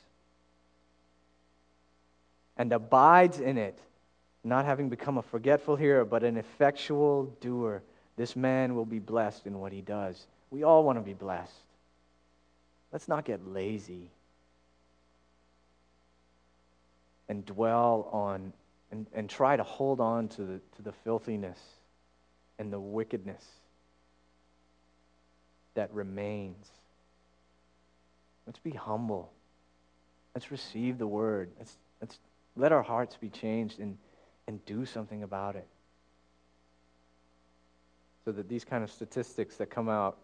And 2.56 2.72
abides 2.72 3.42
in 3.42 3.58
it 3.58 3.78
not 4.46 4.64
having 4.64 4.88
become 4.88 5.18
a 5.18 5.22
forgetful 5.22 5.76
hearer, 5.76 6.06
but 6.06 6.24
an 6.24 6.38
effectual 6.38 7.26
doer, 7.42 7.84
this 8.16 8.38
man 8.38 8.74
will 8.74 8.86
be 8.86 9.00
blessed 9.00 9.48
in 9.48 9.60
what 9.60 9.74
he 9.74 9.82
does. 9.82 10.28
We 10.50 10.64
all 10.64 10.86
want 10.86 10.98
to 10.98 11.04
be 11.04 11.14
blessed. 11.14 11.52
Let's 12.94 13.10
not 13.10 13.26
get 13.26 13.46
lazy 13.46 14.12
and 17.28 17.46
dwell 17.46 18.08
on 18.14 18.54
and, 18.92 19.08
and 19.14 19.30
try 19.30 19.58
to 19.58 19.64
hold 19.64 20.00
on 20.00 20.30
to 20.30 20.44
the, 20.44 20.62
to 20.78 20.82
the 20.82 20.94
filthiness 21.04 21.60
and 22.60 22.72
the 22.72 22.80
wickedness 22.80 23.44
that 25.74 25.92
remains. 25.94 26.70
Let's 28.46 28.60
be 28.60 28.72
humble. 28.72 29.32
Let's 30.36 30.52
receive 30.52 30.98
the 30.98 31.08
word. 31.08 31.50
Let's, 31.58 31.76
let's 32.00 32.20
let 32.56 32.72
our 32.72 32.84
hearts 32.84 33.18
be 33.18 33.30
changed 33.30 33.80
and 33.80 33.98
and 34.48 34.64
do 34.66 34.86
something 34.86 35.24
about 35.24 35.56
it. 35.56 35.68
So 38.26 38.32
that 38.32 38.48
these 38.48 38.64
kind 38.64 38.84
of 38.84 38.92
statistics 38.92 39.58
that 39.58 39.70
come 39.70 39.90
out 39.90 40.18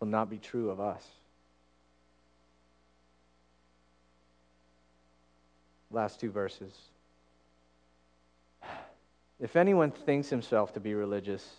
will 0.00 0.08
not 0.08 0.28
be 0.28 0.38
true 0.38 0.70
of 0.70 0.80
us. 0.80 1.04
Last 5.90 6.20
two 6.20 6.30
verses. 6.30 6.72
If 9.38 9.56
anyone 9.56 9.90
thinks 9.90 10.28
himself 10.28 10.72
to 10.74 10.80
be 10.80 10.94
religious 10.94 11.56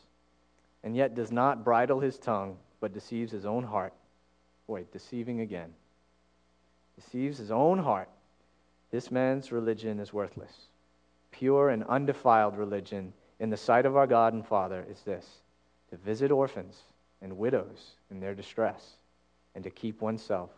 and 0.83 0.95
yet 0.95 1.15
does 1.15 1.31
not 1.31 1.63
bridle 1.63 1.99
his 1.99 2.17
tongue, 2.17 2.57
but 2.79 2.93
deceives 2.93 3.31
his 3.31 3.45
own 3.45 3.63
heart, 3.63 3.93
wait, 4.67 4.91
deceiving 4.91 5.41
again, 5.41 5.73
deceives 6.95 7.37
his 7.37 7.51
own 7.51 7.79
heart, 7.79 8.09
this 8.91 9.11
man's 9.11 9.51
religion 9.51 9.99
is 9.99 10.13
worthless 10.13 10.67
pure 11.37 11.69
and 11.69 11.83
undefiled 11.83 12.57
religion 12.57 13.13
in 13.39 13.49
the 13.49 13.57
sight 13.57 13.85
of 13.85 13.95
our 13.95 14.07
God 14.07 14.33
and 14.33 14.45
Father 14.45 14.85
is 14.89 15.01
this 15.01 15.41
to 15.89 15.97
visit 15.97 16.31
orphans 16.31 16.81
and 17.21 17.37
widows 17.37 17.91
in 18.09 18.19
their 18.19 18.33
distress 18.33 18.93
and 19.55 19.63
to 19.63 19.69
keep 19.69 20.01
oneself 20.01 20.49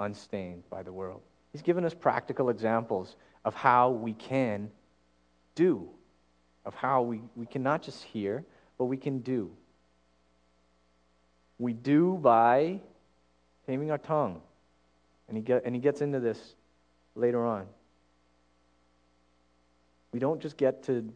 unstained 0.00 0.62
by 0.70 0.82
the 0.82 0.92
world. 0.92 1.22
He's 1.58 1.64
given 1.64 1.84
us 1.84 1.92
practical 1.92 2.50
examples 2.50 3.16
of 3.44 3.52
how 3.52 3.90
we 3.90 4.12
can 4.12 4.70
do, 5.56 5.88
of 6.64 6.72
how 6.72 7.02
we, 7.02 7.20
we 7.34 7.46
can 7.46 7.64
not 7.64 7.82
just 7.82 8.04
hear, 8.04 8.44
but 8.78 8.84
we 8.84 8.96
can 8.96 9.18
do. 9.18 9.50
We 11.58 11.72
do 11.72 12.16
by 12.22 12.78
taming 13.66 13.90
our 13.90 13.98
tongue. 13.98 14.40
And 15.26 15.36
he, 15.36 15.42
get, 15.42 15.64
and 15.64 15.74
he 15.74 15.80
gets 15.80 16.00
into 16.00 16.20
this 16.20 16.54
later 17.16 17.44
on. 17.44 17.66
We 20.12 20.20
don't 20.20 20.40
just 20.40 20.56
get 20.56 20.84
to 20.84 21.12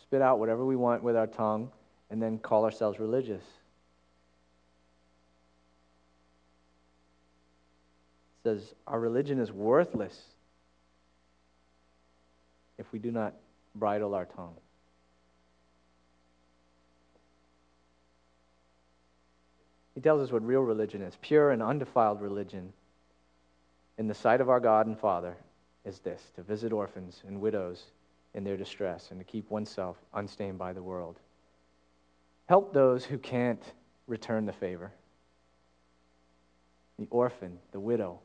spit 0.00 0.22
out 0.22 0.38
whatever 0.38 0.64
we 0.64 0.76
want 0.76 1.02
with 1.02 1.16
our 1.16 1.26
tongue 1.26 1.68
and 2.10 2.22
then 2.22 2.38
call 2.38 2.64
ourselves 2.64 3.00
religious. 3.00 3.42
Says 8.44 8.74
our 8.86 9.00
religion 9.00 9.40
is 9.40 9.50
worthless 9.50 10.16
if 12.78 12.92
we 12.92 12.98
do 12.98 13.10
not 13.10 13.34
bridle 13.74 14.14
our 14.14 14.26
tongue. 14.26 14.54
He 19.94 20.00
tells 20.00 20.20
us 20.20 20.30
what 20.30 20.44
real 20.44 20.60
religion 20.60 21.02
is 21.02 21.16
pure 21.22 21.50
and 21.50 21.62
undefiled 21.62 22.20
religion 22.20 22.72
in 23.96 24.08
the 24.08 24.14
sight 24.14 24.40
of 24.40 24.50
our 24.50 24.60
God 24.60 24.86
and 24.86 24.98
Father 24.98 25.36
is 25.84 26.00
this 26.00 26.20
to 26.36 26.42
visit 26.42 26.72
orphans 26.72 27.22
and 27.26 27.40
widows 27.40 27.84
in 28.34 28.44
their 28.44 28.56
distress 28.56 29.08
and 29.10 29.20
to 29.20 29.24
keep 29.24 29.50
oneself 29.50 29.96
unstained 30.12 30.58
by 30.58 30.72
the 30.72 30.82
world. 30.82 31.18
Help 32.46 32.74
those 32.74 33.04
who 33.04 33.18
can't 33.18 33.62
return 34.06 34.44
the 34.44 34.52
favor 34.52 34.92
the 36.96 37.08
orphan, 37.10 37.58
the 37.72 37.80
widow. 37.80 38.20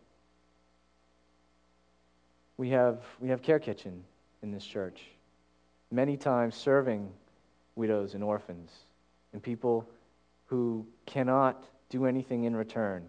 We 2.59 2.71
have, 2.71 2.99
we 3.21 3.29
have 3.29 3.41
Care 3.41 3.57
Kitchen 3.57 4.03
in 4.43 4.51
this 4.51 4.65
church, 4.65 4.99
many 5.91 6.17
times 6.17 6.55
serving 6.55 7.09
widows 7.77 8.15
and 8.15 8.21
orphans 8.21 8.69
and 9.31 9.41
people 9.41 9.87
who 10.47 10.85
cannot 11.05 11.63
do 11.89 12.05
anything 12.05 12.43
in 12.43 12.53
return. 12.53 13.05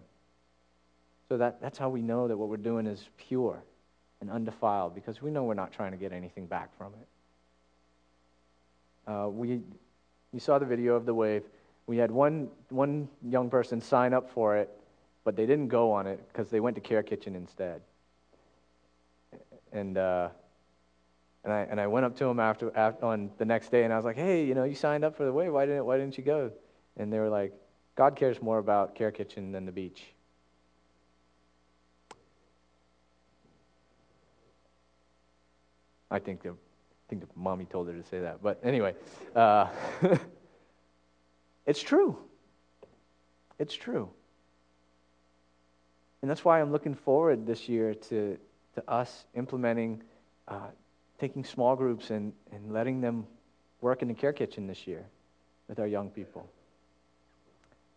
So 1.27 1.35
that, 1.35 1.61
that's 1.61 1.77
how 1.77 1.89
we 1.89 2.01
know 2.01 2.29
that 2.29 2.37
what 2.37 2.47
we're 2.47 2.55
doing 2.55 2.87
is 2.87 3.09
pure 3.17 3.61
and 4.21 4.31
undefiled 4.31 4.95
because 4.95 5.21
we 5.21 5.31
know 5.31 5.43
we're 5.43 5.53
not 5.53 5.73
trying 5.73 5.91
to 5.91 5.97
get 5.97 6.13
anything 6.13 6.45
back 6.45 6.69
from 6.77 6.93
it. 9.05 9.11
Uh, 9.11 9.27
we, 9.27 9.59
you 10.31 10.39
saw 10.39 10.59
the 10.59 10.65
video 10.65 10.95
of 10.95 11.05
the 11.05 11.13
wave. 11.13 11.43
We 11.87 11.97
had 11.97 12.09
one, 12.09 12.47
one 12.69 13.09
young 13.21 13.49
person 13.49 13.81
sign 13.81 14.13
up 14.13 14.31
for 14.31 14.55
it, 14.55 14.69
but 15.25 15.35
they 15.35 15.45
didn't 15.45 15.67
go 15.67 15.91
on 15.91 16.07
it 16.07 16.25
because 16.31 16.49
they 16.49 16.61
went 16.61 16.75
to 16.75 16.81
Care 16.81 17.03
Kitchen 17.03 17.35
instead. 17.35 17.81
And, 19.71 19.97
uh, 19.97 20.29
and, 21.43 21.53
I, 21.53 21.61
and 21.61 21.79
I 21.79 21.87
went 21.87 22.05
up 22.05 22.15
to 22.17 22.25
him 22.25 22.39
after, 22.39 22.75
after, 22.75 23.05
on 23.05 23.31
the 23.37 23.45
next 23.45 23.71
day 23.71 23.83
and 23.83 23.93
I 23.93 23.95
was 23.95 24.05
like, 24.05 24.15
hey, 24.15 24.45
you 24.45 24.53
know, 24.53 24.63
you 24.63 24.75
signed 24.75 25.03
up 25.03 25.15
for 25.15 25.25
the 25.25 25.33
wave. 25.33 25.53
Why 25.53 25.65
didn't, 25.65 25.85
why 25.85 25.97
didn't 25.97 26.17
you 26.17 26.23
go? 26.23 26.51
And 26.97 27.11
they 27.11 27.19
were 27.19 27.29
like, 27.29 27.53
God 27.95 28.15
cares 28.15 28.41
more 28.41 28.57
about 28.57 28.95
Care 28.95 29.11
Kitchen 29.11 29.51
than 29.51 29.65
the 29.65 29.71
beach. 29.71 30.03
I 36.09 36.19
think 36.19 36.43
the, 36.43 36.49
I 36.49 36.53
think 37.09 37.21
the 37.21 37.27
mommy 37.35 37.65
told 37.65 37.87
her 37.87 37.93
to 37.93 38.03
say 38.03 38.19
that. 38.19 38.43
But 38.43 38.59
anyway, 38.63 38.95
uh, 39.35 39.67
it's 41.65 41.81
true. 41.81 42.17
It's 43.57 43.73
true. 43.73 44.09
And 46.21 46.29
that's 46.29 46.43
why 46.45 46.61
I'm 46.61 46.71
looking 46.71 46.93
forward 46.93 47.47
this 47.47 47.67
year 47.69 47.93
to, 47.93 48.37
to 48.75 48.89
us 48.89 49.25
implementing, 49.35 50.01
uh, 50.47 50.67
taking 51.19 51.43
small 51.43 51.75
groups 51.75 52.09
and, 52.09 52.33
and 52.51 52.71
letting 52.71 53.01
them 53.01 53.25
work 53.81 54.01
in 54.01 54.07
the 54.07 54.13
care 54.13 54.33
kitchen 54.33 54.67
this 54.67 54.87
year 54.87 55.05
with 55.67 55.79
our 55.79 55.87
young 55.87 56.09
people. 56.09 56.49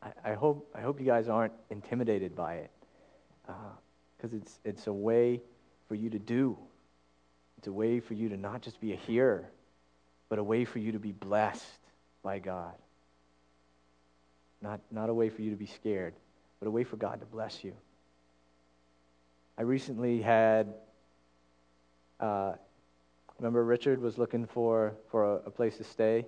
I, 0.02 0.32
I 0.32 0.34
hope, 0.34 0.70
I 0.74 0.80
hope 0.80 1.00
you 1.00 1.06
guys 1.06 1.28
aren't 1.28 1.52
intimidated 1.70 2.34
by 2.34 2.54
it 2.54 2.70
because 4.16 4.32
uh, 4.32 4.36
it's, 4.36 4.58
it's 4.64 4.86
a 4.86 4.92
way 4.92 5.40
for 5.88 5.94
you 5.94 6.10
to 6.10 6.18
do 6.18 6.56
it's 7.64 7.68
a 7.70 7.72
way 7.72 7.98
for 7.98 8.12
you 8.12 8.28
to 8.28 8.36
not 8.36 8.60
just 8.60 8.78
be 8.78 8.92
a 8.92 8.96
hearer, 8.96 9.48
but 10.28 10.38
a 10.38 10.44
way 10.44 10.66
for 10.66 10.80
you 10.80 10.92
to 10.92 10.98
be 10.98 11.12
blessed 11.12 11.64
by 12.22 12.38
God. 12.38 12.74
Not, 14.60 14.80
not 14.90 15.08
a 15.08 15.14
way 15.14 15.30
for 15.30 15.40
you 15.40 15.48
to 15.48 15.56
be 15.56 15.64
scared, 15.64 16.12
but 16.60 16.68
a 16.68 16.70
way 16.70 16.84
for 16.84 16.96
God 16.96 17.20
to 17.20 17.26
bless 17.26 17.64
you. 17.64 17.72
I 19.56 19.62
recently 19.62 20.20
had, 20.20 20.74
uh, 22.18 22.54
remember 23.38 23.64
Richard 23.64 24.00
was 24.00 24.18
looking 24.18 24.46
for, 24.46 24.94
for 25.10 25.24
a, 25.24 25.34
a, 25.46 25.50
place 25.50 25.76
to 25.76 25.84
stay 25.84 26.26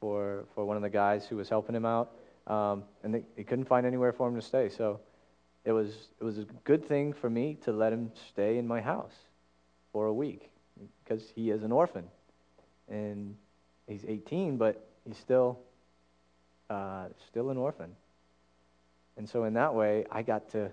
for, 0.00 0.44
for 0.54 0.64
one 0.64 0.76
of 0.76 0.82
the 0.82 0.88
guys 0.88 1.26
who 1.26 1.36
was 1.36 1.50
helping 1.50 1.74
him 1.74 1.84
out, 1.84 2.12
um, 2.46 2.84
and 3.02 3.22
they, 3.36 3.44
couldn't 3.44 3.66
find 3.66 3.86
anywhere 3.86 4.12
for 4.12 4.28
him 4.28 4.34
to 4.34 4.42
stay. 4.42 4.70
So 4.70 5.00
it 5.66 5.72
was, 5.72 6.08
it 6.18 6.24
was 6.24 6.38
a 6.38 6.46
good 6.64 6.86
thing 6.86 7.12
for 7.12 7.28
me 7.28 7.58
to 7.64 7.72
let 7.72 7.92
him 7.92 8.10
stay 8.30 8.56
in 8.56 8.66
my 8.66 8.80
house 8.80 9.14
for 9.92 10.06
a 10.06 10.12
week 10.12 10.50
because 11.02 11.22
he 11.34 11.50
is 11.50 11.64
an 11.64 11.72
orphan. 11.72 12.04
And 12.88 13.36
he's 13.86 14.06
18, 14.08 14.56
but 14.56 14.88
he's 15.06 15.18
still, 15.18 15.58
uh, 16.70 17.08
still 17.28 17.50
an 17.50 17.58
orphan. 17.58 17.94
And 19.18 19.28
so, 19.28 19.44
in 19.44 19.54
that 19.54 19.74
way, 19.74 20.06
I 20.10 20.22
got 20.22 20.50
to 20.52 20.70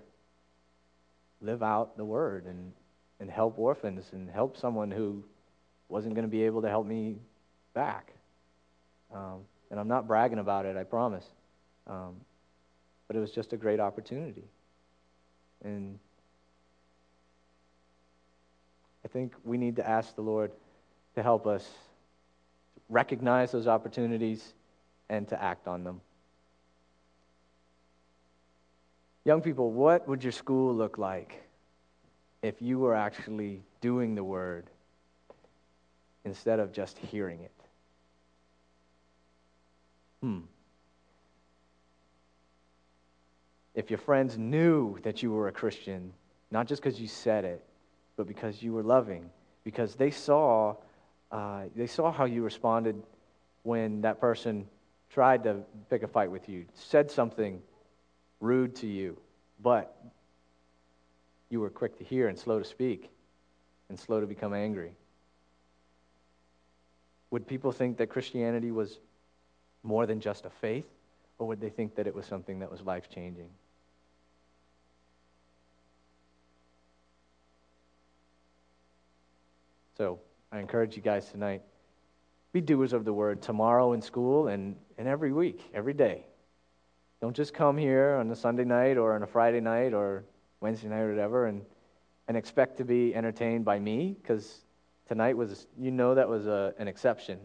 live 1.42 1.62
out 1.62 1.96
the 1.96 2.04
word 2.04 2.46
and, 2.46 2.72
and 3.20 3.30
help 3.30 3.58
orphans 3.58 4.06
and 4.12 4.30
help 4.30 4.56
someone 4.56 4.90
who 4.90 5.22
wasn't 5.88 6.14
going 6.14 6.24
to 6.24 6.30
be 6.30 6.44
able 6.44 6.62
to 6.62 6.68
help 6.68 6.86
me 6.86 7.16
back. 7.74 8.12
Um, 9.14 9.40
and 9.70 9.78
I'm 9.78 9.88
not 9.88 10.06
bragging 10.06 10.38
about 10.38 10.64
it, 10.64 10.76
I 10.76 10.84
promise. 10.84 11.26
Um, 11.86 12.16
but 13.06 13.16
it 13.16 13.20
was 13.20 13.32
just 13.32 13.52
a 13.52 13.56
great 13.56 13.80
opportunity. 13.80 14.44
And 15.64 15.98
I 19.04 19.08
think 19.08 19.34
we 19.44 19.58
need 19.58 19.76
to 19.76 19.88
ask 19.88 20.14
the 20.14 20.22
Lord 20.22 20.52
to 21.14 21.22
help 21.22 21.46
us 21.46 21.68
recognize 22.88 23.52
those 23.52 23.66
opportunities 23.66 24.54
and 25.08 25.28
to 25.28 25.42
act 25.42 25.66
on 25.66 25.84
them. 25.84 26.00
Young 29.24 29.40
people, 29.40 29.70
what 29.70 30.08
would 30.08 30.22
your 30.22 30.32
school 30.32 30.74
look 30.74 30.98
like 30.98 31.42
if 32.42 32.60
you 32.60 32.78
were 32.78 32.94
actually 32.94 33.62
doing 33.80 34.14
the 34.14 34.24
word 34.24 34.66
instead 36.24 36.58
of 36.58 36.72
just 36.72 36.98
hearing 36.98 37.40
it? 37.40 37.52
Hmm. 40.22 40.40
If 43.74 43.90
your 43.90 43.98
friends 43.98 44.36
knew 44.36 44.98
that 45.02 45.22
you 45.22 45.30
were 45.30 45.48
a 45.48 45.52
Christian, 45.52 46.12
not 46.50 46.66
just 46.66 46.82
because 46.82 47.00
you 47.00 47.08
said 47.08 47.44
it, 47.44 47.64
but 48.16 48.26
because 48.26 48.62
you 48.62 48.72
were 48.72 48.82
loving, 48.82 49.30
because 49.64 49.94
they 49.94 50.10
saw, 50.10 50.74
uh, 51.30 51.64
they 51.74 51.86
saw 51.86 52.12
how 52.12 52.24
you 52.24 52.42
responded 52.42 53.00
when 53.62 54.00
that 54.02 54.20
person 54.20 54.66
tried 55.10 55.44
to 55.44 55.62
pick 55.88 56.02
a 56.02 56.08
fight 56.08 56.30
with 56.30 56.48
you, 56.48 56.66
said 56.74 57.10
something 57.10 57.62
rude 58.42 58.74
to 58.76 58.86
you, 58.86 59.16
but 59.62 59.96
you 61.48 61.60
were 61.60 61.70
quick 61.70 61.96
to 61.98 62.04
hear 62.04 62.28
and 62.28 62.38
slow 62.38 62.58
to 62.58 62.64
speak 62.64 63.08
and 63.88 63.98
slow 63.98 64.20
to 64.20 64.26
become 64.26 64.52
angry. 64.52 64.92
Would 67.30 67.46
people 67.46 67.72
think 67.72 67.96
that 67.98 68.08
Christianity 68.08 68.72
was 68.72 68.98
more 69.82 70.06
than 70.06 70.20
just 70.20 70.44
a 70.44 70.50
faith, 70.50 70.86
or 71.38 71.46
would 71.46 71.60
they 71.60 71.70
think 71.70 71.94
that 71.94 72.06
it 72.06 72.14
was 72.14 72.26
something 72.26 72.58
that 72.58 72.70
was 72.70 72.82
life 72.82 73.08
changing? 73.08 73.48
So 79.96 80.18
I 80.50 80.58
encourage 80.58 80.96
you 80.96 81.02
guys 81.02 81.30
tonight 81.30 81.62
be 82.52 82.60
doers 82.60 82.92
of 82.92 83.04
the 83.04 83.12
word 83.12 83.40
tomorrow 83.40 83.92
in 83.92 84.02
school 84.02 84.48
and, 84.48 84.76
and 84.98 85.06
every 85.06 85.32
week, 85.32 85.60
every 85.72 85.94
day. 85.94 86.26
Don't 87.22 87.36
just 87.36 87.54
come 87.54 87.78
here 87.78 88.16
on 88.16 88.28
a 88.32 88.34
Sunday 88.34 88.64
night 88.64 88.98
or 88.98 89.14
on 89.14 89.22
a 89.22 89.28
Friday 89.28 89.60
night 89.60 89.94
or 89.94 90.24
Wednesday 90.60 90.88
night 90.88 91.02
or 91.02 91.10
whatever 91.10 91.46
and, 91.46 91.62
and 92.26 92.36
expect 92.36 92.78
to 92.78 92.84
be 92.84 93.14
entertained 93.14 93.64
by 93.64 93.78
me 93.78 94.16
because 94.20 94.64
tonight 95.06 95.36
was, 95.36 95.68
you 95.78 95.92
know, 95.92 96.16
that 96.16 96.28
was 96.28 96.48
a, 96.48 96.74
an 96.78 96.88
exception, 96.88 97.38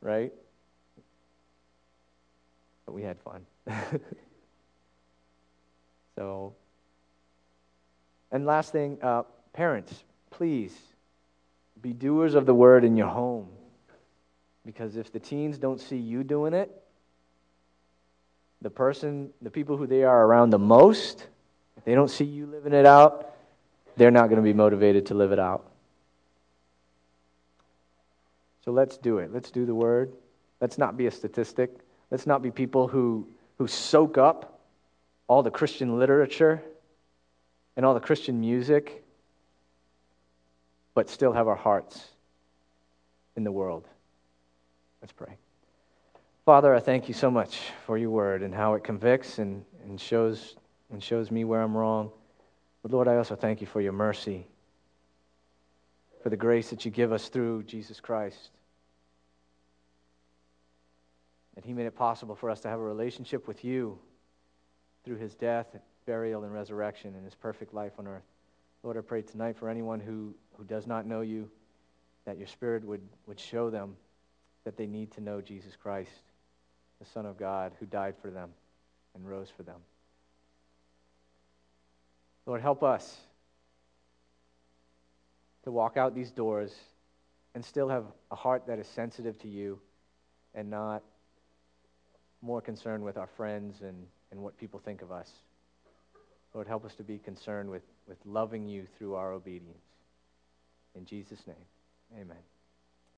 right? 0.00 0.32
But 2.86 2.92
we 2.94 3.02
had 3.02 3.18
fun. 3.20 3.44
so, 6.16 6.54
and 8.32 8.46
last 8.46 8.72
thing, 8.72 8.96
uh, 9.02 9.24
parents, 9.52 10.02
please 10.30 10.74
be 11.82 11.92
doers 11.92 12.34
of 12.34 12.46
the 12.46 12.54
word 12.54 12.84
in 12.84 12.96
your 12.96 13.08
home. 13.08 13.48
Because 14.64 14.96
if 14.96 15.12
the 15.12 15.20
teens 15.20 15.58
don't 15.58 15.78
see 15.78 15.98
you 15.98 16.24
doing 16.24 16.54
it, 16.54 16.83
the 18.64 18.70
person, 18.70 19.30
the 19.42 19.50
people 19.50 19.76
who 19.76 19.86
they 19.86 20.04
are 20.04 20.24
around 20.24 20.48
the 20.48 20.58
most, 20.58 21.26
if 21.76 21.84
they 21.84 21.94
don't 21.94 22.08
see 22.08 22.24
you 22.24 22.46
living 22.46 22.72
it 22.72 22.86
out, 22.86 23.34
they're 23.98 24.10
not 24.10 24.30
going 24.30 24.38
to 24.38 24.42
be 24.42 24.54
motivated 24.54 25.06
to 25.06 25.14
live 25.14 25.32
it 25.32 25.38
out. 25.38 25.70
So 28.64 28.72
let's 28.72 28.96
do 28.96 29.18
it. 29.18 29.30
Let's 29.34 29.50
do 29.50 29.66
the 29.66 29.74
word. 29.74 30.14
Let's 30.62 30.78
not 30.78 30.96
be 30.96 31.06
a 31.06 31.10
statistic. 31.10 31.70
Let's 32.10 32.26
not 32.26 32.40
be 32.40 32.50
people 32.50 32.88
who, 32.88 33.28
who 33.58 33.66
soak 33.66 34.16
up 34.16 34.58
all 35.28 35.42
the 35.42 35.50
Christian 35.50 35.98
literature 35.98 36.62
and 37.76 37.84
all 37.84 37.92
the 37.92 38.00
Christian 38.00 38.40
music, 38.40 39.04
but 40.94 41.10
still 41.10 41.34
have 41.34 41.48
our 41.48 41.54
hearts 41.54 42.02
in 43.36 43.44
the 43.44 43.52
world. 43.52 43.86
Let's 45.02 45.12
pray. 45.12 45.36
Father, 46.44 46.74
I 46.74 46.80
thank 46.80 47.08
you 47.08 47.14
so 47.14 47.30
much 47.30 47.58
for 47.86 47.96
your 47.96 48.10
word 48.10 48.42
and 48.42 48.54
how 48.54 48.74
it 48.74 48.84
convicts 48.84 49.38
and, 49.38 49.64
and, 49.84 49.98
shows, 49.98 50.56
and 50.92 51.02
shows 51.02 51.30
me 51.30 51.42
where 51.44 51.62
I'm 51.62 51.74
wrong. 51.74 52.10
But 52.82 52.92
Lord, 52.92 53.08
I 53.08 53.16
also 53.16 53.34
thank 53.34 53.62
you 53.62 53.66
for 53.66 53.80
your 53.80 53.94
mercy, 53.94 54.46
for 56.22 56.28
the 56.28 56.36
grace 56.36 56.68
that 56.68 56.84
you 56.84 56.90
give 56.90 57.12
us 57.12 57.30
through 57.30 57.62
Jesus 57.62 57.98
Christ. 57.98 58.50
That 61.54 61.64
he 61.64 61.72
made 61.72 61.86
it 61.86 61.96
possible 61.96 62.34
for 62.34 62.50
us 62.50 62.60
to 62.60 62.68
have 62.68 62.78
a 62.78 62.82
relationship 62.82 63.48
with 63.48 63.64
you 63.64 63.98
through 65.02 65.16
his 65.16 65.34
death, 65.34 65.74
burial, 66.04 66.44
and 66.44 66.52
resurrection 66.52 67.14
and 67.14 67.24
his 67.24 67.34
perfect 67.34 67.72
life 67.72 67.92
on 67.98 68.06
earth. 68.06 68.26
Lord, 68.82 68.98
I 68.98 69.00
pray 69.00 69.22
tonight 69.22 69.56
for 69.56 69.70
anyone 69.70 69.98
who, 69.98 70.34
who 70.58 70.64
does 70.64 70.86
not 70.86 71.06
know 71.06 71.22
you, 71.22 71.50
that 72.26 72.36
your 72.36 72.48
Spirit 72.48 72.84
would, 72.84 73.00
would 73.26 73.40
show 73.40 73.70
them 73.70 73.96
that 74.64 74.76
they 74.76 74.86
need 74.86 75.10
to 75.12 75.22
know 75.22 75.40
Jesus 75.40 75.74
Christ, 75.74 76.10
the 77.00 77.06
Son 77.06 77.26
of 77.26 77.38
God, 77.38 77.72
who 77.80 77.86
died 77.86 78.14
for 78.20 78.30
them 78.30 78.50
and 79.14 79.28
rose 79.28 79.48
for 79.56 79.62
them. 79.62 79.80
Lord, 82.46 82.60
help 82.60 82.82
us 82.82 83.16
to 85.64 85.72
walk 85.72 85.96
out 85.96 86.14
these 86.14 86.30
doors 86.30 86.74
and 87.54 87.64
still 87.64 87.88
have 87.88 88.04
a 88.30 88.36
heart 88.36 88.66
that 88.66 88.78
is 88.78 88.86
sensitive 88.86 89.38
to 89.40 89.48
you 89.48 89.78
and 90.54 90.70
not 90.70 91.02
more 92.42 92.60
concerned 92.60 93.02
with 93.02 93.16
our 93.16 93.28
friends 93.36 93.80
and, 93.80 94.06
and 94.30 94.40
what 94.40 94.56
people 94.58 94.78
think 94.78 95.02
of 95.02 95.10
us. 95.10 95.30
Lord, 96.52 96.68
help 96.68 96.84
us 96.84 96.94
to 96.96 97.02
be 97.02 97.18
concerned 97.18 97.70
with, 97.70 97.82
with 98.06 98.18
loving 98.24 98.68
you 98.68 98.86
through 98.98 99.14
our 99.14 99.32
obedience. 99.32 99.78
In 100.94 101.04
Jesus' 101.04 101.44
name, 101.46 101.56
amen. 102.20 102.53